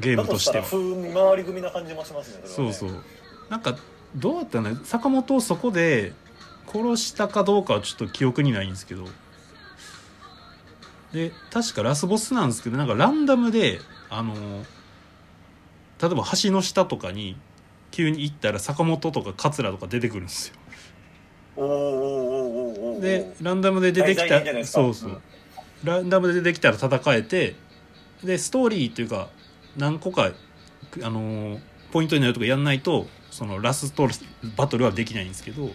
[0.00, 0.64] ゲーだムとしては。
[0.64, 3.04] 回り組な感じもしますねそうそう。
[3.48, 3.76] なんか
[4.16, 6.12] どうだったの坂本をそこで
[6.66, 9.06] 殺したかどうかはちょっと記憶にないんですけど。
[11.12, 14.34] で確かラスボスなんですけどなんかランダムであの
[16.00, 17.36] 例えば橋の下とかに
[17.90, 20.54] 急に行ったら坂本とか桂とか出てくるんですよ。
[23.00, 25.20] でランダムで出てき題たそうそう、
[25.84, 27.54] ランダムで出てきたら戦えて
[28.22, 29.28] でストーリーっていうか
[29.76, 30.32] 何個か
[31.02, 31.60] あのー
[31.92, 34.08] ポイントになるとかやんないとそのラスト
[34.56, 35.70] バトルはできないんですけどっ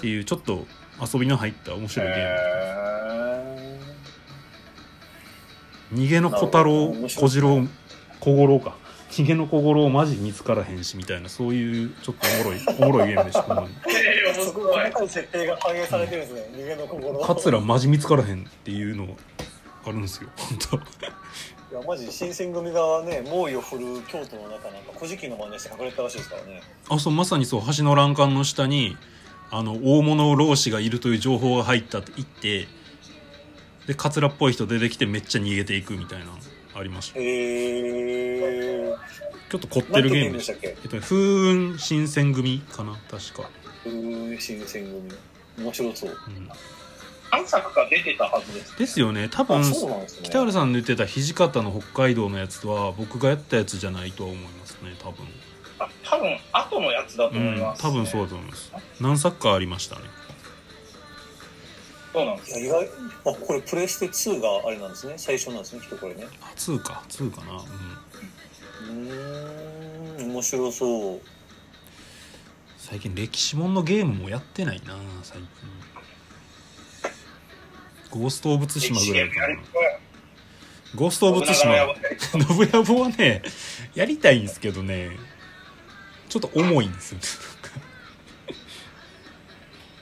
[0.00, 0.66] ていうちょっと
[1.00, 3.78] 遊びの入った面白いゲーへ
[5.92, 7.64] ム逃げの小太郎小次郎
[8.18, 8.76] 小五郎か
[9.10, 13.68] 逃げの小五郎マジ見つからへんしみたいなそういうちょっとおもろい おもろいゲームでしたほんまに。
[13.86, 19.16] えー、ーそこ細かい設定が反映されてるんですね、逃げの心桂マジ見つからへんっていうの
[19.84, 20.80] あるんですよ本当い
[21.72, 26.62] やマジ新選組がね猛威を振るう京都の中なんか古事記の真似して隠れてたらしいですからね。
[26.88, 28.96] あそうまさにそう橋の欄干の下に
[29.50, 32.66] あの大物老子がいるという情報が入ったって言って
[33.86, 36.26] でカツラっぽい人出てきてめっちゃ逃げていくみたいな。
[36.26, 36.32] の
[36.74, 37.20] ありました。
[37.20, 38.94] へえ
[39.50, 40.52] ちょっと凝っててるゲームでした。
[40.52, 40.68] たっけ？
[40.68, 41.16] えっとね、風
[41.54, 43.50] 雲新選組かな確か、
[43.84, 45.12] うーん新選組。
[45.58, 46.10] 面白そう。
[46.10, 46.48] うん、
[47.32, 48.78] 何作か出てたはずです。
[48.78, 49.28] ですよね。
[49.28, 50.22] 多分あそうなんですね。
[50.22, 55.26] 北原さんの言ってた土方の北海道のやつは僕がやったやつじゃないとは思いますね多分。
[55.80, 58.72] あ多分後のやつだとうん思います、多分そうだと思います。
[59.00, 60.02] 何作かありましたね
[62.12, 62.58] そうなんです。
[62.58, 62.88] いや意外
[63.32, 65.14] あこれプレステ2があれなんですね。
[65.16, 65.80] 最初なんですね。
[65.80, 66.26] きっとこれね。
[66.42, 67.02] あ2か。
[67.08, 67.52] 2かな。
[68.88, 69.08] うん。
[69.08, 70.30] うーん。
[70.32, 71.20] 面白そう。
[72.78, 75.48] 最近歴史もんのゲームもやってないな最近。
[78.10, 79.56] ゴースト・オブ・ツシマぐらいかな。
[80.96, 81.74] ゴースト・オブ・ツシマ。
[82.32, 83.42] 信長 はね
[83.94, 85.10] やりたいんですけどね。
[86.28, 87.18] ちょっと重いんですよ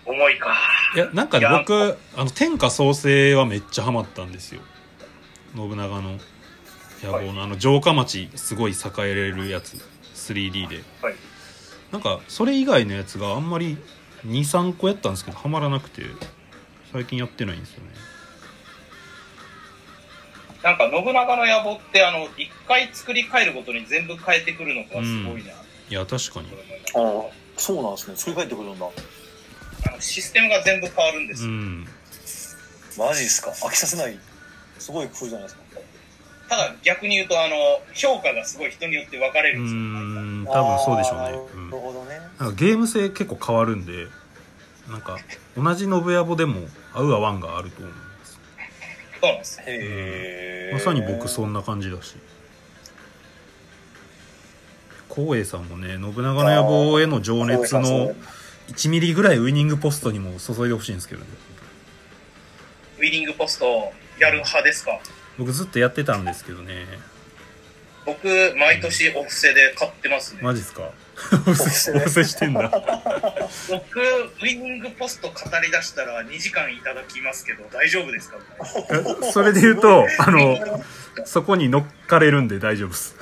[0.08, 0.56] 重いか。
[0.94, 4.60] いやなんかね僕あの天下創生はめっちゃハマったんですよ。
[5.54, 6.18] 信長の
[7.02, 9.76] 野望のあの城下町すごい栄えれるやつ。
[10.14, 10.82] 3D で。
[11.02, 11.14] はい。
[11.92, 13.78] なんかそれ以外のやつがあんまり
[14.26, 16.02] 23個やったんですけどハマらなくて。
[16.90, 17.90] 最近やってないんですよね。
[20.62, 26.48] なんか信長の野望ってあの一回作り変えるごとに全部変えてくるのがすごいな、いや確かに。
[26.94, 28.16] ああそうなんですね。
[28.16, 28.86] 作り変えてくるんだ
[30.00, 31.44] システムが全部変わるんです。
[31.44, 31.86] よ、うん。
[32.96, 33.50] マジですか？
[33.50, 34.18] 飽きさせない
[34.78, 35.62] すごい工夫じゃないですか。
[36.48, 37.54] ただ逆に言うとあの
[37.92, 40.46] 評価がすごい人によって分かれうるんですよ、ん。
[40.46, 41.38] 多分そうでしょうね、なる
[41.82, 42.18] ほどね。
[42.38, 44.06] なんかゲーム性結構変わるんで
[44.88, 45.18] なんか
[45.56, 46.62] 同じ信長でも
[46.94, 48.40] 合う合わんがあると思います。
[49.20, 49.58] そうなんです。
[49.58, 52.14] よへえまさに僕そんな感じだし。
[55.10, 58.14] 光栄さんもね信長の野望への情熱の
[58.68, 61.26] 1ミリぐらいウイニングポストにも注いでほしいんですけどね。
[62.98, 64.98] ウィニングポストやる派ですか？
[65.38, 66.86] 僕ずっとやってたんですけどね。
[68.04, 68.26] 僕
[68.58, 70.90] 毎年お布施で買ってますね、マジっすか？
[71.46, 72.70] お布施してんだ。
[73.68, 78.36] 僕ウィニングポスト語り出したら2時間いただきますけど大丈夫ですか？
[79.22, 80.58] えそれで言うとあの
[81.26, 83.14] そこに乗っかれるんで大丈夫っす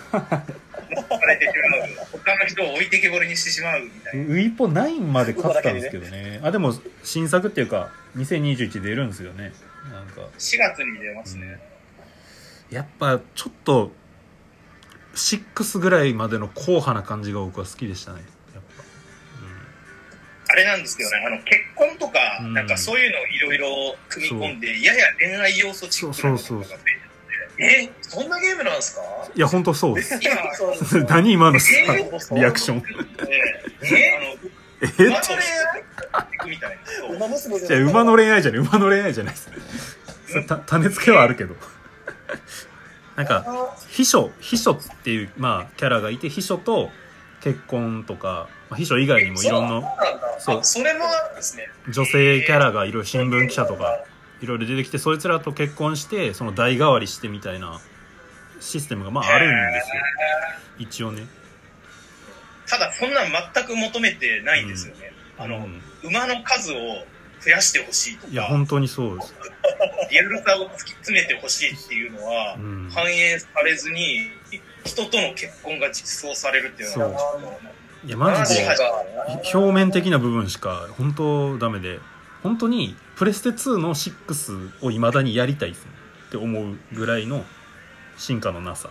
[1.11, 4.25] あれてしまう他の人を置いてけぼりにしてしまうみたいな。
[4.25, 6.41] ウィポ9まで買ったんですけどね。
[6.43, 9.53] あでも新作っていうか2021出るんですよね。
[9.93, 10.23] なんか。
[10.39, 11.59] 4月に出ますね、
[12.71, 13.93] やっぱちょっと
[15.15, 18.23] 6ぐらいまでの硬派な感じが僕は好きでしたね。
[18.55, 18.85] やっぱ、
[20.49, 22.67] あれなんですけどねあの結婚とか、うんなん。
[22.67, 27.06] かそういうのをいろいろ組み込んでやや恋愛要素チックなのが増えて
[27.59, 29.03] えそんなゲームなんですか？
[29.35, 30.19] いや本当そうです。
[30.23, 31.59] 今そうですよ何今の
[32.33, 32.83] リアクション。
[34.83, 35.23] ええ馬の
[37.47, 37.67] 恋愛？
[37.67, 38.61] じゃあ馬の恋愛じゃない。
[38.61, 39.51] 馬の恋愛じゃないです。
[40.67, 41.55] 種付けはあるけど。
[43.17, 46.91] なんか秘書秘書っていう、まあ、キャラがいて秘書と
[47.41, 49.89] 結婚とか、まあ、秘書以外にもいろんな
[50.39, 51.71] そうそれもですね。
[51.91, 54.05] 女性キャラがいろいろ新聞記者とか
[54.41, 57.81] いろいろ出てきてそいつらと結婚してその代替わりしてみたいな
[58.61, 60.03] システムがまああるんですよ。
[60.79, 61.27] 一応ね。
[62.67, 65.13] ただそんなん全く求めてないんですよね。
[65.39, 66.77] あの、うん馬の数を
[67.41, 69.35] 増やしてほしいといやか、本当にそうです、
[70.11, 74.31] リアルさを突き詰めてほしいっていうのはう、ん、反映されずに、
[74.85, 77.39] 人との結婚が実装されるっていうのは、
[78.05, 78.69] いやマジで
[79.53, 81.99] 表面的な部分しか本当ダメで。
[82.43, 85.91] 本当にプレステ2の6をいまだにやりたいですね
[86.29, 87.45] って思うぐらいの
[88.19, 88.91] 進化のなさ。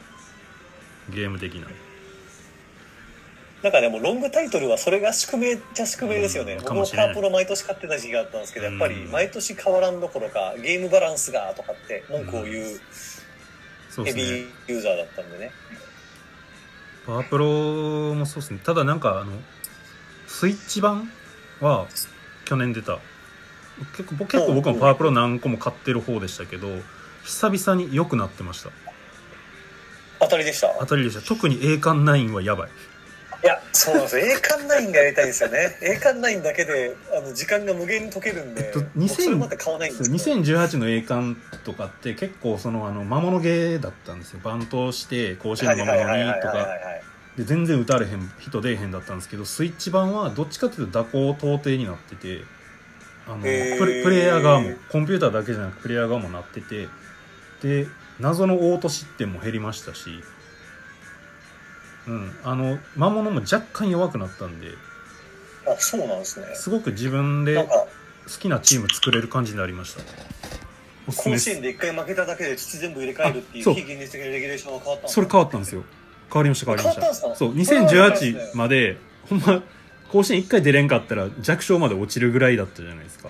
[1.09, 1.67] ゲーム的な。
[3.61, 9.11] なんかでもロングタイトルはそれが宿命じゃ宿命ですよね、うん僕もパープロ毎年買ってた時期があったんですけど、やっぱりうん。
[9.11, 12.65] 毎年変わらんどころかゲームバランスがとかって文句を言う
[14.03, 15.51] ヘビーユーザーだったんでね。
[17.05, 18.59] パワープロもそうですね。
[18.63, 19.31] ただなんかあの
[20.27, 21.11] スイッチ版
[21.61, 21.87] は
[22.45, 22.99] 去年出た
[23.97, 26.67] 結構僕結構僕もパワープロ何個も買ってる方でしたけど
[27.23, 28.69] 久々に良くなってました。
[30.19, 30.73] 当たりでした？
[30.79, 31.21] 当たりでした。
[31.21, 32.69] 特に栄冠9はやばい。
[33.43, 34.25] いやそうなんですよ。
[34.25, 35.77] 栄冠9がやりたいんですよね。
[35.81, 44.39] 栄冠9だけであの時間が無限に解けるんで、えっと僕それまで買わないんですけど2018の栄冠とかって結構そのあの魔物ゲーだったんですよ。
[44.43, 46.67] バントして甲子園の魔物にとか。
[47.37, 52.45] で全然打たれへん人出えへんだったんですけどスイッチ版はどっちかっていうと蛇行到底になってて
[53.27, 56.87] あのプレプレイヤー側もコンピューターだけじゃなくプレイヤー側もなってて
[57.61, 57.87] で
[58.19, 60.23] 謎のオート失点も減りましたし
[62.07, 64.67] うんあの魔物も若干弱くなったんで
[65.67, 66.45] あそうなんですね。
[66.53, 67.87] すごく自分で好
[68.39, 70.01] きなチーム作れる感じになりました。
[71.07, 73.73] 甲子園で一回負けただけで土全部入れ替えるっていうう。
[73.73, 75.83] 非現実的なレギュレーションが変わったんですそれ変わったんですよ。
[76.31, 77.15] 変わりました変わりました。
[77.15, 78.51] そうそれは変わったんです2018ね。
[78.53, 78.97] まで
[79.29, 79.63] ほんま
[80.11, 83.29] 甲子園1回出れんかったら弱小まで落ちるぐらいだったじゃないですか。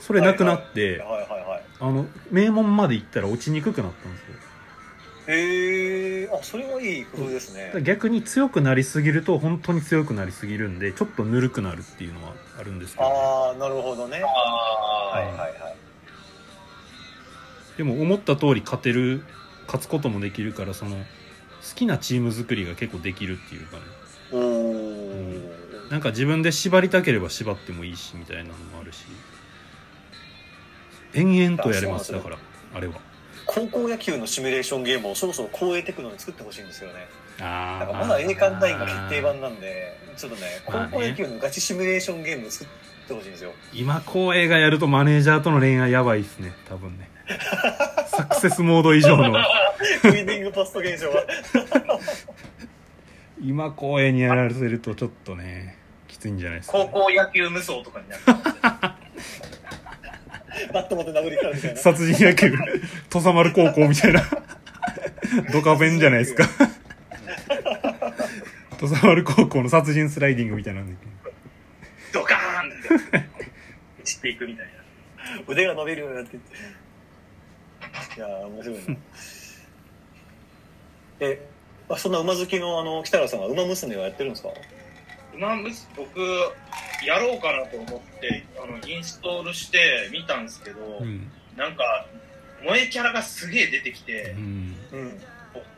[0.00, 4.26] それなくなって、はいはいはいあの名門まで行ったら落ちにくくなったんですよ。
[5.28, 7.72] へえあそれはいい工夫ですね。
[7.82, 13.06] 逆に強くなりすぎると本当に強くなりすぎるんでちょっとぬるくなるっていうのはあるんですけど。
[13.06, 14.22] ああなるほどね。
[14.24, 15.76] あはいはいはい。
[17.76, 19.22] でも思った通り勝てる
[19.66, 21.04] 勝つこともできるからその好
[21.76, 23.82] きなチーム作りが結構できるっていうかね
[25.90, 29.04] なんか自分で縛りたければ縛ってもいいしみたいなのもあるし。
[31.14, 32.38] 延々とやれますだから
[32.74, 32.94] あれは。
[33.46, 37.06] 高校野球のシミュレーションゲームをそろそろ光栄テクノに作ってほしいんですよね。
[37.40, 42.68] あかまだ栄冠ナインが決定版なんでちょっとね高校野球のガチシミュレーションゲーム作っ
[43.08, 43.52] てほしいんですよ。
[43.72, 47.08] 今光栄がやるとマネージャーとの恋愛やばいっすね多分ね。
[48.08, 49.30] サクセスモード以上の。
[49.30, 51.24] ウィニングパスト現象が
[53.40, 55.77] 今光栄にやられてるとちょっとね
[56.18, 58.22] きついんじゃないですか、高ね、校野球無双とかになる。
[60.72, 61.80] バット持って殴りかかるみたいな。
[61.80, 62.50] 殺人野球。
[63.08, 64.22] 土佐丸高校みたいな。
[65.52, 66.44] ドカベンじゃないですか。
[68.80, 71.06] 土佐丸高校の殺人スライディングみたいなんだけ。
[72.12, 72.72] どドカーンっ
[73.10, 73.24] て。
[74.04, 74.72] 散っていくみたいな。
[75.46, 76.36] 腕が伸びるようになって。
[76.36, 76.40] い
[78.18, 78.96] やー面白いな。
[81.20, 81.48] え
[81.88, 84.48] あそんな馬好きのあの北原さんが馬娘はやってるんですか？
[85.38, 86.20] 馬娘僕、
[87.06, 92.06] やろうかなと思って、あの、インストールして見たんですけど、うん、なんか、
[92.62, 95.20] 萌えキャラがすげえ出てきて、うん、うん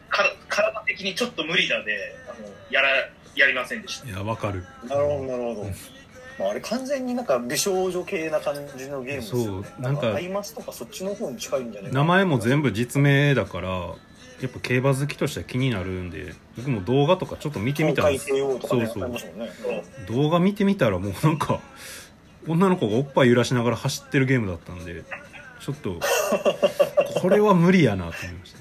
[0.09, 1.96] から体的にちょっと無理だで、
[2.29, 2.88] あの、やら、
[3.37, 4.09] やりませんでした。
[4.09, 4.64] いやわかる。
[4.88, 5.70] なるほどなるほど、
[6.38, 9.68] まあ、あれ完全になんか美少女系な感じのゲームですよね。
[9.68, 13.94] そうなんかアイマスとかそっちの方に近いんじゃない名前も全部実名だから
[14.40, 18.33] やっぱ競馬好きとしては気になるんで僕も動画とかちょっと見てみたんです。
[18.33, 19.18] ねそう
[20.09, 20.16] そう。
[20.16, 21.61] 動画見てみたらもうなんか
[22.48, 25.05] 女の子がおっぱい揺らしながら走ってるゲームだったんで
[25.61, 26.00] ちょっと
[27.20, 28.60] これは無理やなと思いました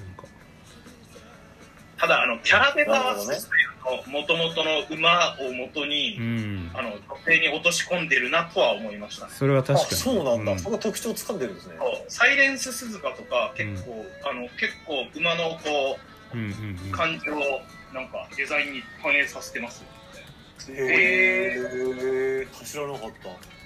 [2.00, 3.38] ただ、あの、キャラデザはなるほどね
[4.06, 6.70] もともとの馬を元に、うん。
[6.72, 9.28] あの、女性に落とし込んでるなとは思いました。
[9.28, 9.86] それは確かに。
[9.92, 11.74] あそうなんだ、うそこが特徴つかんでるんですね。
[12.08, 15.98] サイレンス鈴鹿とか結構、あの結構馬のこ
[16.32, 16.46] うんうん
[16.82, 16.92] ううん。
[16.92, 17.60] 感情を
[17.92, 20.80] なんかデザインに反映させてますよね。
[20.80, 23.59] へえ知らなかった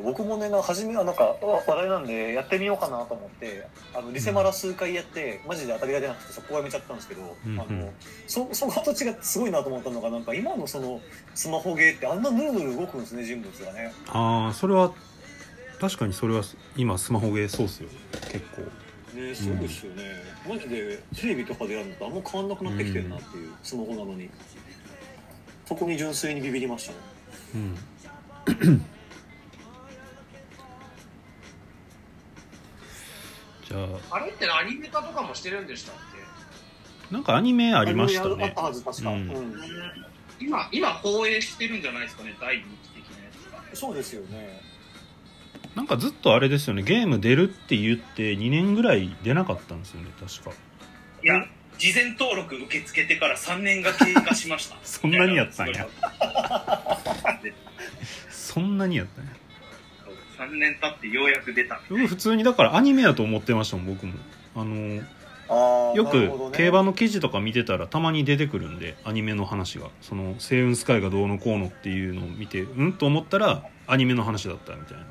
[0.00, 7.60] 僕もねな初めはなんかうわ話題なんでやってみようかなと思ってあのリセマラ数回やって、マジで当たりが出なくてそこはやめちゃったんですけど、うんうん。
[7.60, 7.90] あの
[8.26, 11.00] そそこと違ってすごいなと思ったのがなんか今のその
[11.34, 13.92] スマホゲーってあんなヌルヌル動くんですね人物がね。
[14.08, 14.92] ああそれは
[15.78, 16.42] 確かにそれは
[16.76, 17.88] 今スマホゲーそうっすよ。
[18.30, 18.62] 結構。
[19.14, 20.04] ねそうですよね、
[20.48, 24.30] マジでテレビとかでやるのとあんま変わんなくなってきてるなっていう、スマホなのに。
[25.66, 26.98] そこに純粋にビビりましたね。
[27.54, 27.58] う
[28.70, 28.84] ん
[33.74, 35.94] ああれってアニメ化とかもしてるんでしたっ
[37.12, 38.54] なんかアニメありましたね。
[40.40, 43.76] 今、今放映してるんじゃないですかね、第2期的なやつが。
[43.76, 44.62] そうですよね。
[45.76, 46.82] なんかずっとあれですよね。
[46.82, 50.50] ゲーム出るって言って2年ぐらい出なかったんですよね確か。
[51.22, 51.46] いや、
[51.78, 54.76] 事前登録受け付けてから3年が経過しました。
[54.82, 55.86] そんなにやったんや。
[57.42, 57.54] で
[58.30, 59.28] そんなにやったね
[60.46, 61.80] 3年経ってようやく出た。
[61.88, 64.14] 僕普通にだからアニメやと思ってましたもん僕も。
[64.54, 65.02] あの
[65.94, 69.88] よく競馬の記事とか見てたらたまに出てくるんでアニメの話が。
[70.00, 75.04] その星雲スカイがどうのこうのっていうのを見てうんと思ったらアニメの話だったみたいな。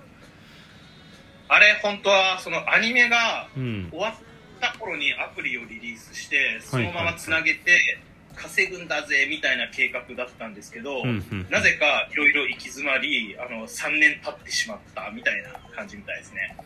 [1.53, 3.89] あれ、本当は、そのアニメがうん。
[3.91, 4.13] 終わっ
[4.61, 7.99] た頃にアプリをリリースして、そのままつなげて、
[8.35, 16.57] 稼ぐんだぜ、みたいな計画だったんですけど、うんうんなぜかいろいろ行き詰まり、あの、3年経ってしまった、みたいな感じみたいですね。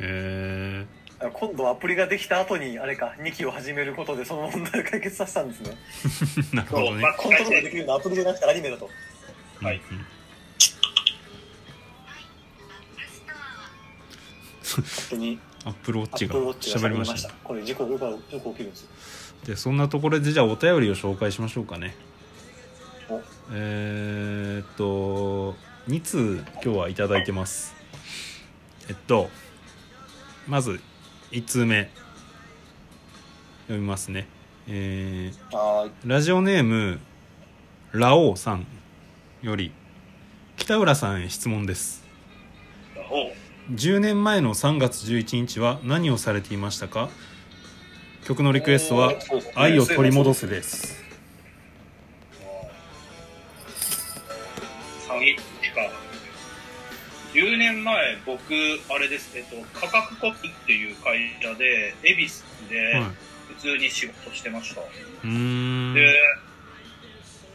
[0.00, 0.86] へ
[1.20, 5.76] え今度アプリができた後に、あれか、2期を始めることでその問題を解決させたんですね。
[6.52, 8.90] なるほどねまあコントロールできるのはアプリじゃなくてアニメだと。
[9.60, 10.06] はいうんうん
[14.74, 17.34] 本当にアップルウォアッチがップルウォッチが喋りましたた。
[17.44, 18.88] これ事故よくよく起きるんですよ。
[19.46, 21.94] でそんなところでじゃあお便りを紹介しましょうかね。
[23.10, 23.20] お。
[23.52, 25.54] えー、っと
[25.88, 27.74] 2通今日はいただいてます。
[28.88, 29.28] えっと
[30.48, 30.80] まず
[31.30, 31.90] 1通目。
[33.66, 34.26] 読みますね。
[34.66, 36.98] えーはラジオネーム
[37.92, 38.66] ラオウさん
[39.42, 39.72] より
[40.56, 42.04] 北浦さんへ質問です。
[43.10, 43.28] お。
[43.28, 43.32] う
[43.72, 47.08] 10年前の3月11日は何をされていましたか？
[48.24, 49.12] 曲のリクエストは
[49.54, 51.02] 「愛を取り戻す」です。
[55.06, 55.36] 詐欺
[55.74, 55.90] か。
[57.34, 58.42] 10年前、僕、
[58.88, 62.34] あれです、えっと、価格コピっていう会社で、恵比寿
[62.70, 63.04] ではい。
[63.56, 64.80] 普通に仕事してました。
[64.80, 65.94] うーん。
[65.94, 66.14] で、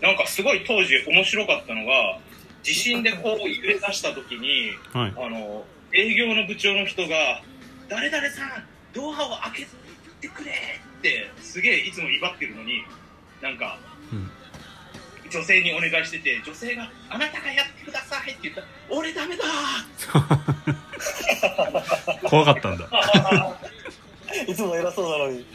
[0.01, 2.19] なんかすごい当時面白かったのが、
[2.61, 5.13] 地震でこう揺れ出した時に、はい。
[5.15, 7.41] あの、営業の部長の人が、
[7.87, 9.67] 誰々さん、ドアを開け
[10.21, 12.83] てくれって、すげえいつも威張ってるのに、
[13.41, 13.77] なんか、
[14.11, 14.31] うん
[15.29, 19.43] 女性にお願いしてて、女性が、あなたがやってくださいって言ったら、俺ダメだ
[22.27, 22.85] 怖かったんだ
[24.47, 24.49] い。
[24.51, 25.45] いつも偉そうなのに。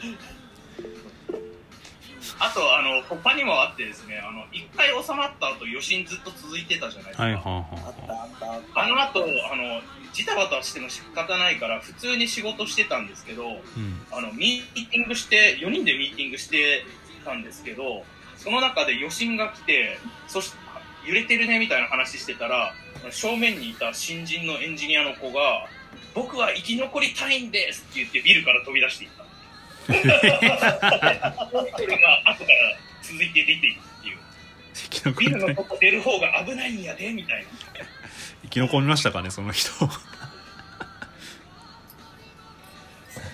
[2.39, 7.23] あと、あの、他にもあってですね、あの、一回収まった後、余震ずっと続いてたじゃないですか。
[7.23, 8.81] はいはああっはたあったあった。
[8.81, 9.81] あの後、あの、
[10.11, 16.85] ジタバタしても仕方ないから、普通に仕事してたんですけど、うんあの、ミーティングして、4人でミーティングして
[17.23, 18.03] たんですけど、
[18.37, 20.65] その中で余震が来て、そして、
[21.05, 22.73] 揺れてるねみたいな話してたら、
[23.11, 25.67] 正面にいた新人のエンジニアの子が、
[26.15, 29.24] 僕は生き残りたいんですって言ってビルから飛び出していった。
[29.85, 30.17] それが
[32.25, 34.17] 後から続いて出ていくっていう。
[34.73, 37.49] 生き残ビルの外出る方が危ないんやで、みたいな。
[38.43, 39.71] 生き残りましたかねその人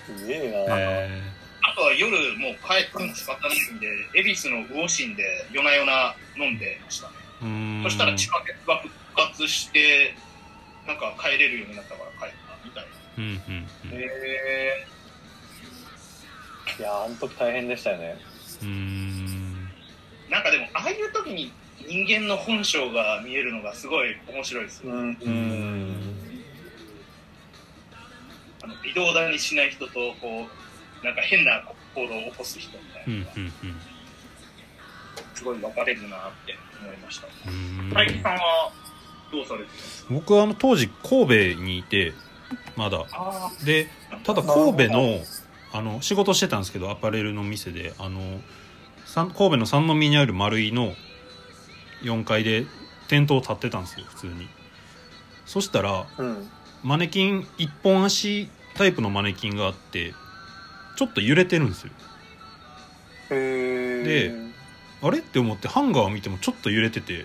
[0.06, 0.78] すげえな。
[0.78, 1.22] え
[1.62, 7.14] あとは夜もう帰っても仕方ないんで、恵比寿の魚心で夜な夜な飲んでましたね。
[7.84, 10.14] そしたら地下鉄が復活して、
[10.86, 12.90] なんか帰れるようになったから帰ったみたいな。
[13.18, 14.86] うんうんうんへ
[16.78, 18.16] いや、あの時大変でしたよね。
[18.62, 20.30] うーんー。
[20.30, 21.52] なんかでも、ああいう時に
[21.86, 24.92] 人間の本性が見えるのがすごい面白いですよ。
[24.92, 25.16] ん。
[25.20, 26.16] うん。
[28.62, 30.46] あの微動だにしない人と、こ
[31.02, 31.62] う、なんか変な
[31.94, 33.14] 行動を起こす人みたいな。
[33.36, 33.80] うんうんうん
[35.34, 37.26] すごい分かれるなって思いました。
[37.92, 38.70] 大木さんは
[39.32, 40.14] どうされてたんですか？
[40.14, 42.12] 僕はあの当時神戸にいて
[42.76, 43.88] まだあで
[44.22, 45.18] ただ神戸の
[45.72, 48.40] あの仕事してたんですけどアパレルの店であの
[49.14, 50.94] 神戸の三宮にある丸井の
[52.02, 52.66] 4階で
[53.08, 54.48] 店頭立ってたんですよ普通に
[55.46, 56.48] そしたらうん。
[56.82, 60.14] マネキン一本足タイプのマネキンがあって
[60.96, 61.92] ちょっと揺れてるんですよ
[63.30, 64.34] で
[65.00, 67.24] あれって思ってハンガーを見てもちょっと揺れてて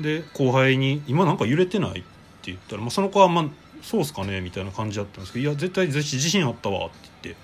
[0.00, 2.06] で後輩に「今なんか揺れてない?」って
[2.50, 3.44] 言ったら、まあ、その子は「まあ
[3.82, 7.40] そうっすかね」みたいな感じだったんですけど「いや絶対自信あったわ」って言って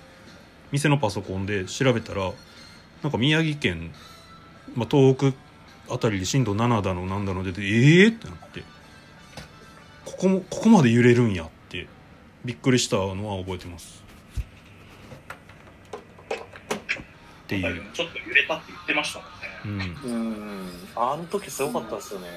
[0.73, 2.33] 店のパソコンで調べたら
[3.03, 3.93] なんか宮城県、
[4.75, 8.63] まあ、東北あたりで震度7だのなんだの出て「ええー!」ってなって
[10.05, 11.87] ここもここまで揺れるんやって
[12.45, 14.07] びっくりしたのは覚えてます
[17.47, 19.25] っていう、ちょっと揺れたって言ってましたも
[19.77, 19.97] んね。
[20.05, 20.17] うん、う
[20.65, 20.69] ん。
[20.97, 22.29] あの時すごかったですよね。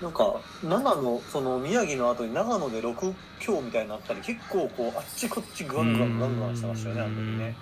[0.00, 7.56] なんか、長野、その宮城の後に長野で6強みたいになったり、結構こう、あっちこっちグワングワングワングワンしてましたよね、あの時ね。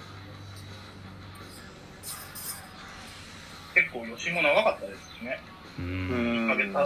[3.75, 5.41] 結構余震も長かったですしね。
[5.79, 6.49] ううん。
[6.49, 6.85] ん1ヶ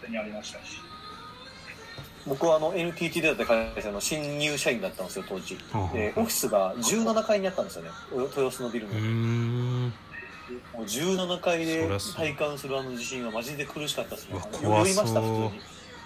[0.00, 0.80] 月にありましたし。
[2.24, 5.58] 僕はあの NTT でだった会社の新入社員だったんですよ当時。
[5.92, 7.90] でオフィスが17階にあったんですよね。
[8.12, 9.92] 豊洲のビルの、うーん
[10.72, 14.40] もう17階で体感するあの地震はマジで苦しかったですね。
[14.40, 14.88] 怖そう。
[14.88, 15.60] 酔いました普通に。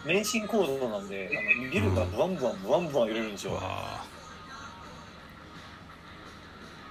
[0.07, 3.61] 免震構造なんであのビルがブワンブワンブワンブワン揺れるんですよ、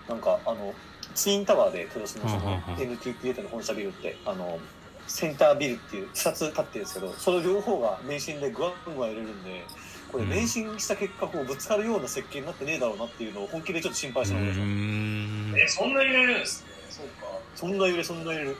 [0.09, 0.73] なんかあの
[1.13, 2.91] ツインタワーで豊洲のそのうんうんうん。
[2.91, 4.59] NTT データの本社ビルってあの
[5.07, 9.63] センタービルっていう2つ立ってるんですけどその両方が免震でグワングワン揺れるんで
[10.11, 10.29] これうん。
[10.29, 16.74] 免震した結果こうぶつかるような設計になってねえだろうなっていうのを本気でちょっと心配うしてました、え、そんな揺れるんですね。
[16.95, 17.27] そうか。
[17.55, 18.57] そんな揺れそんな揺れる。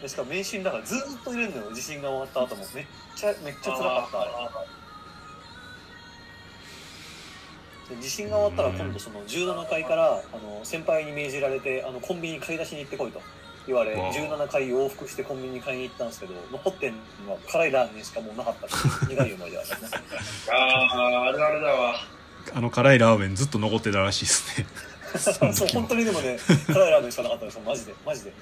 [0.00, 1.72] でしかも免震だからずーっと揺れるのよ。
[1.72, 2.66] 地震が終わった後も。
[2.74, 4.24] めっちゃめっちゃ辛かったあ
[7.88, 7.96] れ。
[7.96, 13.20] で地震が終わったら今度その17階からあの先輩に命じられてあのコンビニ買い出しに行ってこいと。
[13.64, 16.94] 言われわあ17階往復してコンビニに買いに行ったんですけど残ってん
[17.24, 19.62] のは辛いラーメンしかもうなかった苦い思い出は
[20.50, 21.94] あ ああ、あるあるだわ。
[22.54, 24.66] あの辛いラーメンずっと残ってたらしいですね。
[24.66, 28.32] のそう時も本当にでもね辛いラーメンしかなかったですマジでマジで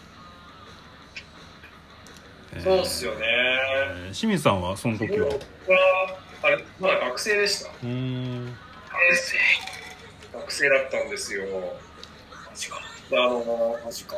[2.64, 3.20] そうっすよね。
[3.26, 5.28] えー清水さんはその時は？
[6.42, 7.70] あれ、まだ学生でした。
[7.70, 8.56] うーん
[10.32, 11.44] 学生だったんですよ。
[12.50, 12.80] マジか。
[13.12, 14.16] あの、マジか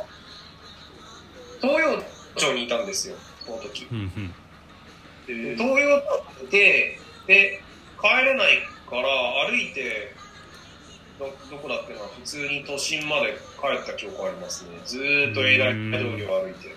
[1.61, 2.03] 東洋
[2.35, 3.87] 町にいたんですよ、この時。
[3.91, 4.33] うんうん
[5.27, 6.01] で東洋
[6.41, 6.97] 町で、
[7.27, 7.61] で、
[8.01, 9.03] 帰れないから
[9.47, 10.15] 歩いて、
[11.19, 14.79] どどこだっけな、普通に都心まで帰った記憶ありますね。
[14.85, 16.75] ずーっと永大通りを歩いて。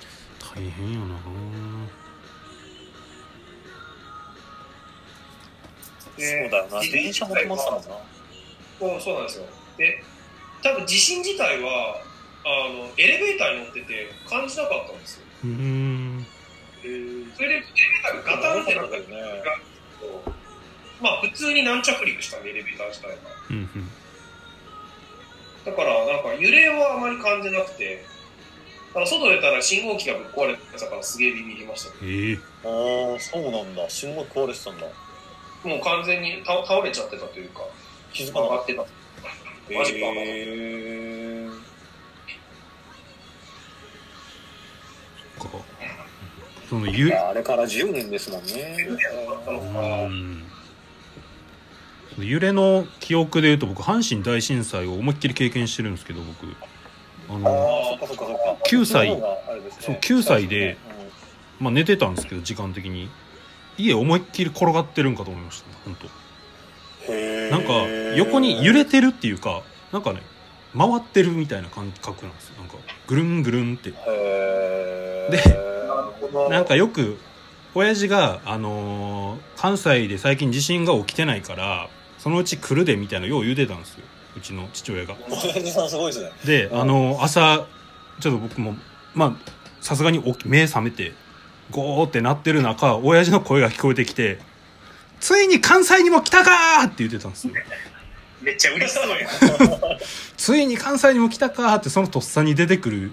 [0.54, 1.16] 大変やな
[6.18, 7.82] そうだよな電車も止まってたもんな
[8.78, 9.44] そうそうなんですよ。
[9.76, 10.02] で、
[10.62, 12.00] 多分地震自体は、
[12.44, 15.26] あの、エレベーターに乗ってて感じなかったんですよ。
[15.44, 16.26] うーん
[17.36, 19.42] それでエレベーターがガタンってなったよね
[21.00, 23.16] まあ普通に軟着陸したんでエレベーター自体が。
[23.50, 23.90] うんうん
[25.66, 28.04] だからなんか揺れはあまり感じなくて、
[28.94, 32.38] あの外出たら信号機がぶっ壊れてたからすげえビビりましたけええ。
[32.64, 33.90] ああそうなんだ。
[33.90, 34.86] 信号壊れてたんだ。
[35.64, 37.62] ど、もう完全に倒倒れちゃってたというか、
[38.12, 39.74] 気づかなかっ上がってた。
[39.74, 41.50] たマジかへー
[45.40, 45.48] か。
[46.70, 48.76] そのゆいやあれから10年ですもんね。
[49.46, 50.45] あのうん
[52.18, 56.46] 揺れの記憶でいうと僕阪神大震災を思いっきり経験してるんですけど僕。
[57.28, 58.62] ああの、あそっかそっかそっか。
[58.70, 59.22] 9歳ね。
[59.80, 60.76] そう9歳で
[61.58, 63.08] まあ、寝てたんですけど時間的に。
[63.78, 66.26] 家思いっきり転がってるんかと思いましたね本当。
[67.50, 69.62] なんか横に揺れてるっていうか
[69.92, 70.22] なんかね
[70.76, 72.54] 回ってるみたいな感覚なんですよ。
[72.58, 73.90] なんかぐるんぐるんって。
[73.90, 73.98] で
[76.50, 77.18] なんかよく
[77.74, 81.88] 親父が、あのー関西で最近地震が起きてないから
[82.26, 84.04] そのうち来るでみたいなのよう言うてたんですよ。
[84.36, 85.14] うちの父親が。
[85.30, 86.32] すごいですね。
[86.44, 87.64] で、うんあの朝
[88.18, 88.74] ちょっと僕も
[89.14, 91.12] まあさすがに目覚めて
[91.70, 94.40] ゴーってなってる中親父の声が聞こえてきて
[95.20, 97.54] 「ついに関西にも来たか!」って言ってたんですよ。
[98.42, 99.28] めっちゃ嬉しそうや。
[100.36, 103.12] ついに関西にも来たかってそのとっさに出てくる。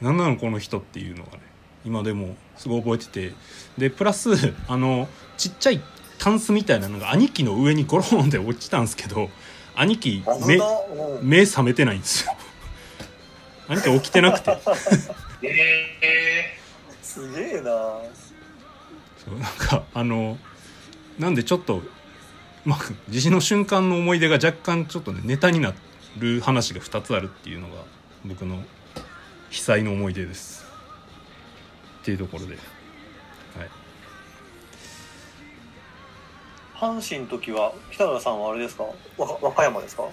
[0.00, 1.40] 何なのこの人っていうのがね
[1.84, 3.34] 今でもすごい覚えてて。
[3.76, 4.30] でプラス
[4.66, 5.82] あのちっちゃい
[6.24, 9.28] タンスみたいなのが兄貴の上にゴロンって落ちたんですけど
[9.76, 10.58] 兄貴目
[11.20, 12.34] 目覚めてないんですよ。
[13.68, 14.56] 兄貴起きてなくて。
[15.44, 16.56] え
[17.02, 17.62] すげえな。
[17.62, 20.38] そうなんかあの
[21.18, 21.82] なんでちょっと
[22.64, 25.74] まあ地震の瞬間の思い出が若干ちょっとねネタにな
[26.16, 27.82] る話が2つあるっていうのが
[28.24, 28.64] 僕の
[29.50, 30.64] 被災の思い出です。
[32.00, 32.56] っていうところで、
[36.84, 38.84] 阪神の時は北浦さんはあれですか？
[39.16, 40.04] 和和歌山ですか？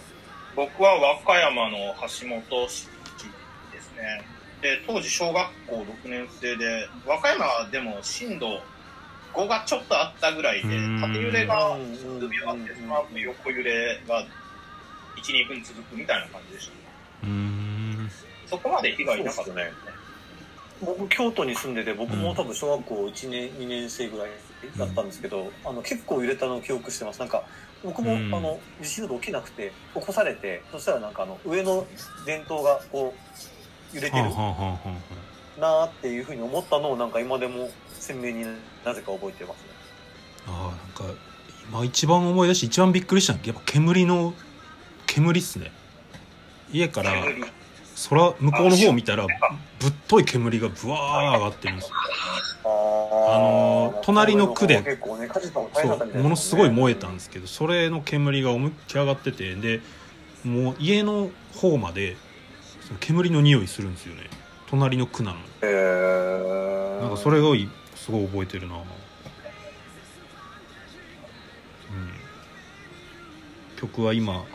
[0.56, 2.88] 僕は和歌山の橋本市
[3.72, 4.22] ですね。
[4.62, 8.62] で、当時小学校6年生で、和歌山でも震度
[9.34, 11.02] 5がちょっとあったぐらいで、うん。
[11.02, 14.26] 縦揺れがうんうん数秒あって、その後横揺れが1、
[15.46, 16.74] 2分続くみたいな感じでした。
[17.28, 18.12] うーん。
[18.48, 19.54] そこまで被害なかった。
[19.54, 19.72] ね。
[20.82, 24.30] 僕京都に住んでて僕も多分小学校1年2年生ぐらい
[24.78, 27.20] だったんですけど、あの結構揺れたのを記憶してます。
[27.20, 27.44] なんか
[27.84, 28.34] 僕も、うん。
[28.34, 31.88] あの地震など起きなくて起こされてそしたらなんかあの上の
[32.26, 33.14] 電灯がこ
[33.94, 34.24] う揺れてる
[35.60, 38.46] なーっていうふうに思ったのをなんか今でも鮮明に
[38.86, 39.64] なぜか覚えてますね。
[40.48, 41.20] ああなんか
[41.70, 44.34] 今一番思い出し一番びっくりしたのはやっぱ煙の
[45.08, 45.72] 煙っすね。
[46.72, 47.46] 家から煙
[48.10, 51.96] 空向こうの方を見たらぶっとい煙がブワー上がってるんですよ
[52.64, 54.98] あのー隣の区で
[55.74, 59.82] そうものすごい燃えたんですけどそれの煙が思いっきり上がっててで
[60.44, 62.16] もう家の方まで
[62.88, 64.24] その煙の匂いするんですよね。
[64.68, 65.44] 隣の区なのに。
[65.62, 67.02] へー。
[67.02, 67.48] なんかそれが
[67.96, 68.76] すごい覚えてるな。
[68.76, 68.84] うん。
[73.78, 74.46] 曲は今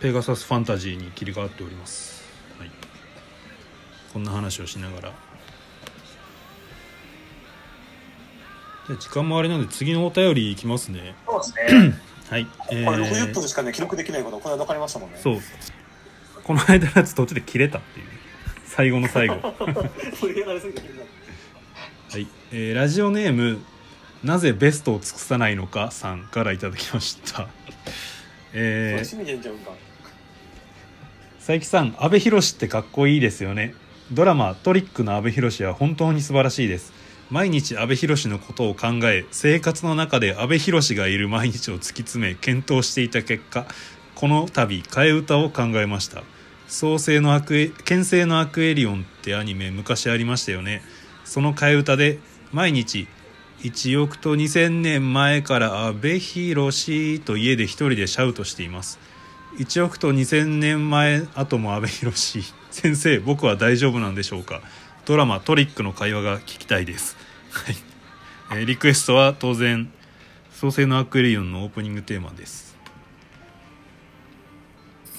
[0.00, 2.22] ペガサスファンタジーに切り替わっております、
[2.58, 2.70] はい、
[4.12, 5.12] こんな話をしながら。
[8.86, 11.14] じゃあ時間もあれなんで次のお便りいきますね。
[11.26, 11.94] そうですね。
[12.30, 12.46] はい。
[12.70, 13.34] えこれ60ー。
[13.34, 15.18] 分しかね、記録できないこと、この間分かりましたもんね。
[15.22, 15.40] そう。
[16.42, 18.06] この間のやつ途中で切れたっていう。
[18.64, 19.34] 最後の最後。
[22.10, 23.60] はい、えーラジオネーム
[24.24, 27.48] なぜベストを尽くさないのかさんからいただきました。
[28.54, 29.87] えー
[31.48, 33.74] 佐伯さん阿部寛ってかっこいいですよね。
[34.12, 36.92] ドラマ「トリックの阿部寛は本当に素晴らしいです。
[37.30, 43.64] 毎日阿部寛のことを考え生活の中で阿部寛がいる毎日を突き詰め検討していた結果
[44.14, 46.22] この度替え歌を考えました。
[46.66, 50.82] 創世のアクエ牽制のアクエリオンってアニメ昔ありましたよね。
[51.24, 52.18] その替え歌で
[52.52, 53.08] 毎日
[53.60, 58.98] 1億と2000年前から阿部寛と家で一人でシャウトしています。
[59.58, 62.12] 1億と2000年前後も阿部寛。
[62.70, 64.62] 先生僕は大丈夫なんでしょうか。
[65.04, 67.16] ドラマ「トリック」の会話が聞きたいです、
[67.50, 67.76] はい。
[68.52, 69.90] えーリクエストは当然
[70.52, 72.76] 「創世のアクエリオン」のオープニングテーマです。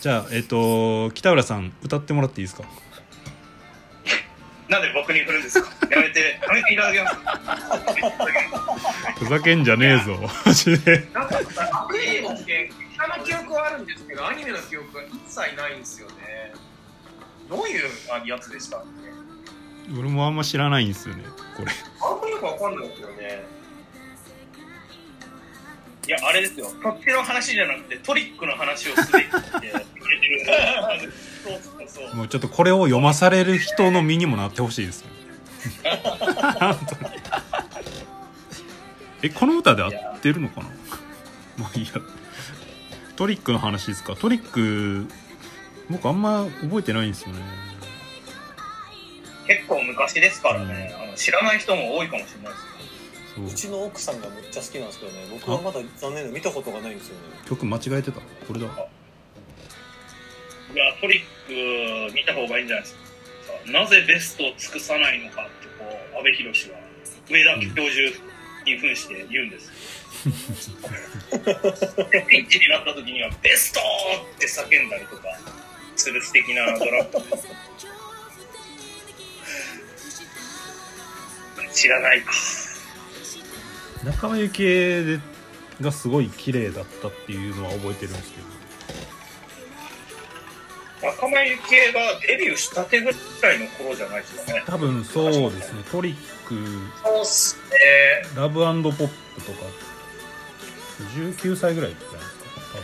[0.02, 2.64] じゃあえっ、と北浦さん歌ってもらっていいですか？
[4.70, 5.70] なんで僕に振るんですか？
[5.92, 7.16] やめて、やめていただけます。
[9.20, 10.18] ふざけんじゃねえぞ。
[10.46, 11.04] マジで
[13.00, 16.54] なんか、アクエリオンって、歌の記憶はあるんですけど、アニメの記憶が一切ないんですよね。
[17.50, 17.90] どういう
[18.28, 18.82] やつでしたっ
[19.88, 19.98] け？
[20.00, 21.24] 俺もあんま知らないんですよね
[21.58, 23.44] これあんまよくわかんないですよね。
[26.08, 26.68] いや、あれですよ。
[26.84, 29.36] こっちの話じゃなくて、トリックの話をすべきって。
[32.16, 35.08] もうちょっとこれを読まされる人の身にもなってほしいです よ
[39.22, 39.88] えこの歌で合
[40.18, 40.68] ってるのかな？
[41.58, 41.92] まあいいや
[43.20, 44.16] トリックの話ですか？
[44.16, 45.06] トリック
[45.90, 47.42] 僕あんま覚えてないんですよね。
[49.46, 53.36] 結構昔ですからね、あの知らない人も多いかもしれないです。
[53.36, 53.46] そう。
[53.46, 57.22] うちの奥さんがめっちゃ好きなんですけどね、僕はまだ残念で見たことがないんですよね。
[57.46, 58.22] 曲間違えてた？
[58.22, 58.68] これだ。
[58.68, 58.70] い
[60.78, 63.02] や、トリック見た方がいいんじゃないですか。
[63.70, 65.84] なぜベストを尽くさないのかって、こ
[66.16, 66.80] う、阿部寛は、
[67.28, 68.16] 上田教授
[68.66, 69.72] にして言うんです。
[72.28, 73.84] ピンチになった時には、ベストっ
[74.40, 75.24] て叫んだりとか、
[75.96, 77.10] する素敵なドラマ。
[81.72, 82.32] 知らないか。
[84.04, 85.20] 仲間由紀恵
[85.82, 88.49] がすごい綺麗だったっていうのは覚えてるんですけど
[91.02, 94.64] 仲間由紀恵がデビューしたてぐらいの頃じゃないですかね。
[94.66, 96.56] 多分そうですねトリック
[97.04, 97.72] そうっすね。
[98.36, 99.08] ラブポップ
[99.42, 99.60] とか
[101.16, 102.84] 19歳ぐらいじゃないですか多分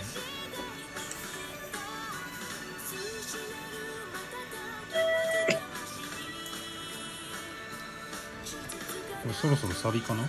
[9.24, 10.24] これそろそろサビかな？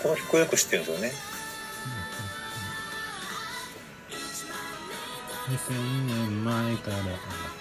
[0.00, 1.31] この曲よく知ってるんですよね。
[5.52, 6.96] 2000年前から。
[6.96, 7.12] 阿部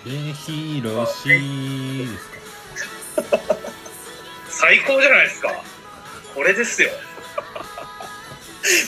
[0.06, 3.60] 寛ですか
[4.50, 5.52] 最高じゃないですか。
[6.34, 6.90] これですよ。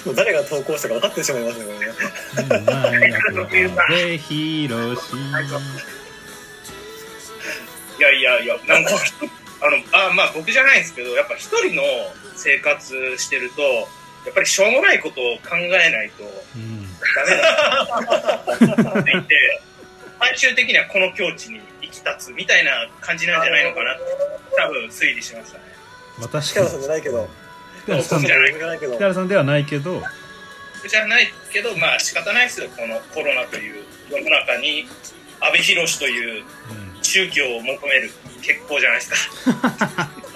[0.05, 1.93] もう誰が投稿したか分かってしまいますね、これね。
[2.65, 3.69] 前から阿部寛
[7.97, 8.91] いやいやいや、なんか、
[9.61, 11.83] あの、あまあ僕じゃないんですけど、やっぱ一人の
[12.35, 13.61] 生活してると、
[14.25, 16.23] やっぱりしょうもないことを考えないと
[17.21, 19.61] うんダメだって言って、
[20.19, 24.03] 最終的にはこの境地に行き立つみたいな感じなんじゃないのかなって、
[24.57, 25.63] 多分推理しましたね。
[26.19, 27.29] 私北原さんじゃないけど。
[27.83, 29.03] 北原さんじゃないじゃないけど北。
[29.03, 30.01] 原さんではないけど
[30.87, 34.85] じゃないけど、まあ仕方ないですよ、このコロナという世の中に、
[35.39, 38.11] 阿部寛といううん宗教を求める
[38.41, 40.09] 結構じゃないですか。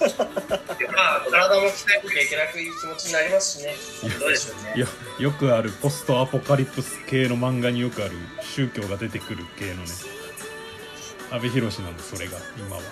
[0.00, 3.74] まあ、体も鍛えなきゃいけなくいう気持ちになりますしね。
[4.18, 4.80] どうでしょうね。
[4.80, 4.86] よ
[5.18, 9.84] よくあるポストアポカリプス系の漫画によくある宗教が出てくる系のね
[11.30, 12.82] 阿部寛なんでそれが今は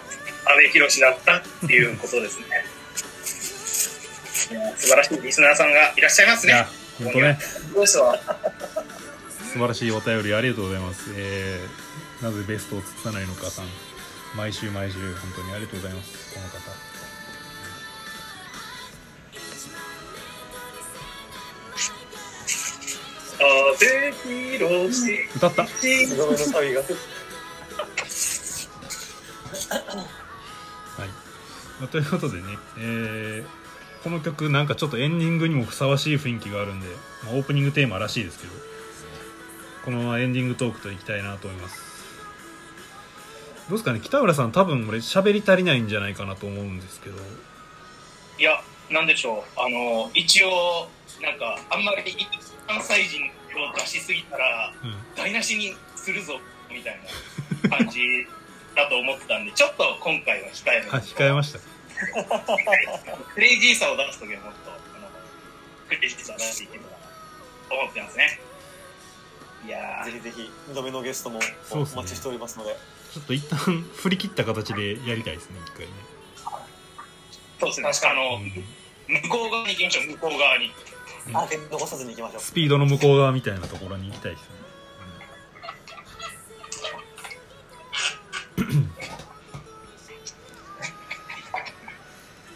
[0.47, 2.47] 阿部寛だったっていうことですね。
[4.51, 6.69] いや素晴らしいリスナーさんがいらっしゃいますねいや。
[7.03, 7.39] 本当ね
[7.75, 8.19] どうしたわ。
[9.53, 11.85] 素晴らしいお便りありがとうございます、えー
[12.23, 13.67] なぜベストを尽くさないのかさん
[14.35, 16.94] 毎週毎週本当にありがとうございますこの方
[23.79, 24.13] 風
[24.59, 25.29] 広し。
[25.37, 25.67] 歌った？
[25.67, 26.81] すごめのサビが。
[30.97, 31.09] はい、
[31.81, 32.45] まあということでね、
[32.79, 33.65] えー
[34.05, 36.87] この曲なんかちょっとエンディングにもふさわしい雰囲気があるんで、
[37.25, 38.53] まあ、オープニングテーマらしいですけど
[39.83, 41.81] このままエンディングトークといきたいなと思います。
[43.71, 44.01] どうですかね？
[44.03, 47.17] 北浦さん多分俺喋り足りないんじゃないかなと思うんですけど。
[48.39, 49.61] いや、なんでしょう。
[49.61, 50.87] あの、一応、
[51.23, 52.15] なんか、あんまり
[52.69, 53.31] 関西人
[53.63, 56.41] を出しすぎたら、うん台無しにするぞ、
[56.71, 56.99] みたい
[57.71, 58.27] な感じ
[58.75, 61.61] だと思ってたんで、ちょっと今回は控えめあ控えました
[63.35, 65.09] クレイジーさを出すときはもっと、あの、
[65.89, 66.89] クレイジーさを出していければ
[67.69, 68.41] と思ってますね。
[69.67, 71.41] いやーぜひぜひ、二度目のゲストも
[71.71, 72.77] お待ちしておりますので。
[73.15, 75.93] ちょっと一旦振り切った形でやりたいですね一回ね、
[77.61, 78.11] そうですね。
[78.11, 78.41] あの、
[79.23, 80.73] 向こう側に行きましょう、向こう側に。
[81.33, 82.41] あ、で残さずに行きましょう。
[82.41, 84.47] スピードの向こう側みたいなところに行きたいですね、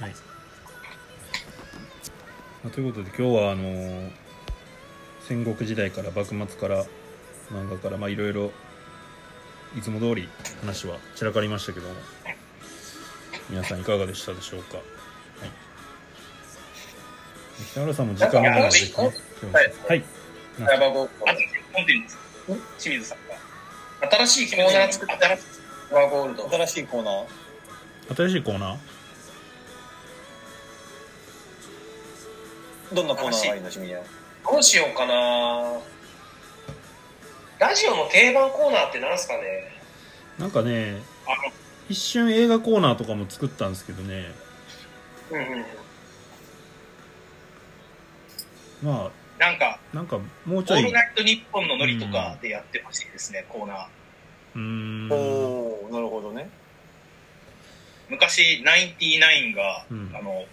[0.01, 0.11] はい、
[2.63, 4.11] まあということで今日はあのー
[5.29, 6.87] 戦国時代から幕末から
[7.53, 8.51] 漫画からまあいろいろ
[9.77, 10.27] いつも通り
[10.63, 11.95] 話は散らかりましたけども
[13.51, 14.87] 皆さんいかがでしたでしょうか、はい、
[17.73, 18.87] 北村さんも時間があるのでね
[19.53, 19.73] はい。
[19.89, 20.05] はい。
[22.79, 24.09] 清水さんが。
[24.11, 25.29] 新しいコーナー作った。
[25.29, 25.39] らヤ
[25.91, 27.27] バゴールド新しいコーナー？
[28.17, 28.79] 新しいコーナー。
[32.95, 33.71] どんなコーナーがいいの。
[34.51, 35.79] どうしようかな。
[37.59, 39.43] ラジオの定番コーナーってなんすかね？
[40.39, 41.03] なんかね
[41.89, 44.33] 一瞬映画コーナーとかも作ったんですけどね。
[45.31, 45.65] うんうん
[48.83, 53.87] まなんか、あなんかもうちオーょいルナイトニッポンのノリとかでやってほしいですね、コーナー。
[54.57, 55.13] うーん。
[55.13, 56.51] おー、なるほどね。
[58.09, 60.13] 昔、ナインティナインが、うん。
[60.15, 60.45] あの、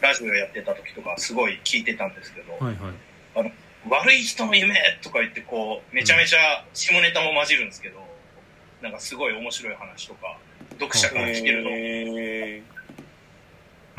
[0.00, 3.52] ラジオやってた時とかすごい聞いてたんですけど、はいはい。
[3.88, 7.98] 悪い人の夢とか言ってこう、めちゃめちゃ下ネタも混じるんですけど、
[8.82, 10.38] なんかすごい面白い話とか、
[10.72, 11.70] 読者から聞けるの。
[11.72, 12.62] え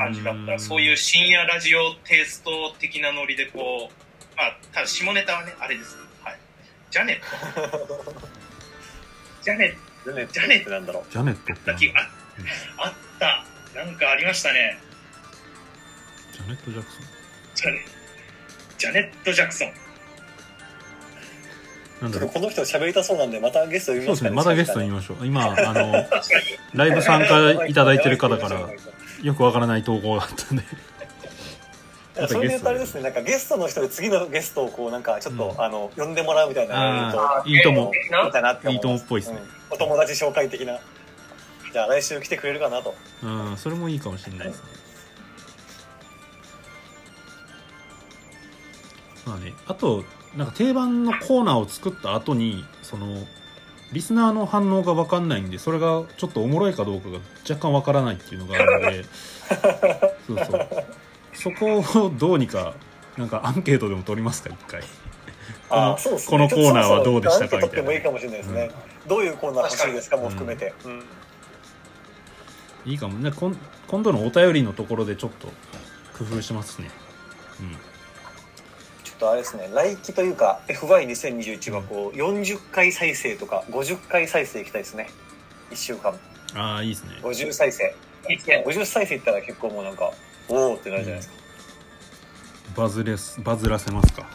[0.04, 5.96] 感じだったそういう深夜ラジオテイスト的なノリでこう、まあ、ただ下ネタはね、あれです。
[6.22, 6.38] はい。
[6.90, 8.14] ジャネット。
[9.42, 11.12] ジャネッー、ね、ジャネってなんだろう。
[11.12, 13.44] ジャネットってあ、あった。
[13.74, 14.78] なんかありましたね。
[16.32, 17.02] ジャネット・ジャクソン
[17.54, 17.84] ジャネ
[18.78, 19.72] ジャネット・ジャクソン。
[22.02, 26.04] なんだろこの人喋りたそうなんで、またゲスト呼びそうですますかねまたゲストに言いましょう今あの。
[26.74, 28.68] ライブ参加いただいてる方から
[29.22, 30.64] よくわからない投稿があったんで。
[32.14, 32.60] それで言うゲストで。
[32.60, 35.62] とあれですね、なんかゲストの人で次のゲストをこう、なんかちょっと、うん。
[35.62, 37.92] あの、呼んでもらうみたいなとああいいとも。
[37.94, 38.74] いいかなって思。
[38.74, 39.38] いいともっぽいですね。
[39.38, 39.74] うん。
[39.74, 40.78] お友達紹介的な。
[41.72, 42.94] じゃあ来週来てくれるかなと。
[43.22, 44.64] うんそれもいいかもしれないですね。
[49.24, 50.04] まあねあと
[50.36, 53.16] なんか定番のコーナーを作った後にその
[53.92, 57.18] リスナーの反応が分かんないんでそれがちょっとおもろいかどうかが
[57.48, 59.04] 若干分からないっていうのがあるので
[60.26, 60.68] そうそう。
[61.34, 62.74] そこをどうにか
[63.16, 64.82] なんかアンケートでも取りますか一回。
[65.68, 66.20] このね。
[66.26, 68.70] このコーナーはどうでしたかちょっとそろそろアンケート取ってもいいかもしれないですね。
[69.06, 70.72] どういうコーナー欲しいですかも含めて。
[70.84, 71.02] うん。
[72.86, 73.18] いいかも。
[73.18, 73.56] ねこん
[73.88, 75.48] 今度のお便りのところでちょっと
[76.16, 76.90] 工夫しますね。
[77.60, 77.91] うん
[79.22, 85.08] とあれですね、来期というか、FY2021 はこう、40回再生とか、50回再生いきたいですね。
[85.70, 86.18] 1週間。
[86.54, 87.94] ああいいですね50再生。
[88.66, 90.10] 50再生いったら結構もうなんか、
[90.48, 91.34] おーってなるじゃないですか。
[92.76, 94.26] バズレスバズらせますか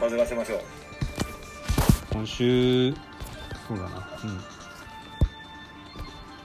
[0.00, 0.60] バズらせましょう。
[2.12, 2.94] 今週
[3.68, 4.40] そうだなうん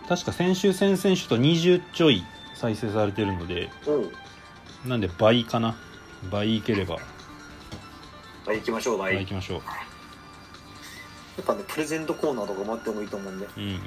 [0.08, 2.24] 確か先週先々週と20ちょい
[2.56, 3.70] 再生されてるので
[4.84, 5.78] なんで倍かな
[6.32, 6.98] 倍いければ
[8.50, 9.14] はい、行きましょう、はい。
[9.14, 9.62] や倍いきましょう
[11.44, 13.46] っぱね、プレゼントコーナーとかもあってもいいと思うんで。
[13.46, 13.80] うん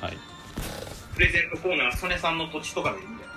[0.00, 0.18] はい
[1.14, 3.30] プレゼントコーナー、曽根さんの土地とかでいいんだよ。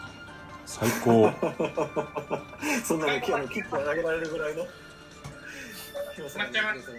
[0.65, 1.31] 最高
[2.85, 4.63] そんなの、きあの切ってあげられるぐらいの。
[6.37, 6.91] なっちゃいます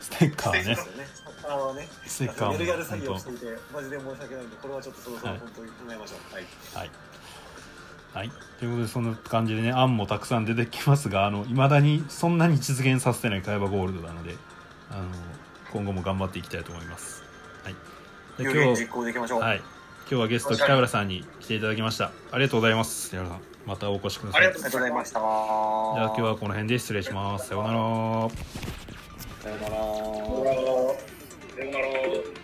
[0.00, 1.06] ステッカーねですよね。
[1.48, 6.34] あのね、ステッカーもメルギャル作業本していて、マジで申し訳ないんで、これはちょっとそろそろ本当に考えましょう。
[6.34, 6.46] はい。
[6.74, 7.11] 当はい
[8.14, 14.36] はい、ということでそんな感じでね案もたくさん出てきますがいまだにそんなに実現させてない会話ゴールドなので
[14.90, 15.04] あの
[15.72, 17.22] 今後も頑張っていきたいと思います、
[17.64, 17.74] はい、
[18.36, 19.40] で有言実行でいきましょう。
[19.40, 19.66] はい、今
[20.08, 22.12] 日はゲスト北浦さんに来ていただきました。
[22.30, 23.08] ありがとうございます。
[23.08, 24.46] 北浦さんまたお越しください。
[24.46, 25.20] ありがとうございました。
[25.20, 27.48] じゃあ今日はこの辺で失礼します。
[27.48, 27.78] さようなら。
[29.40, 29.68] さような
[32.36, 32.41] ら。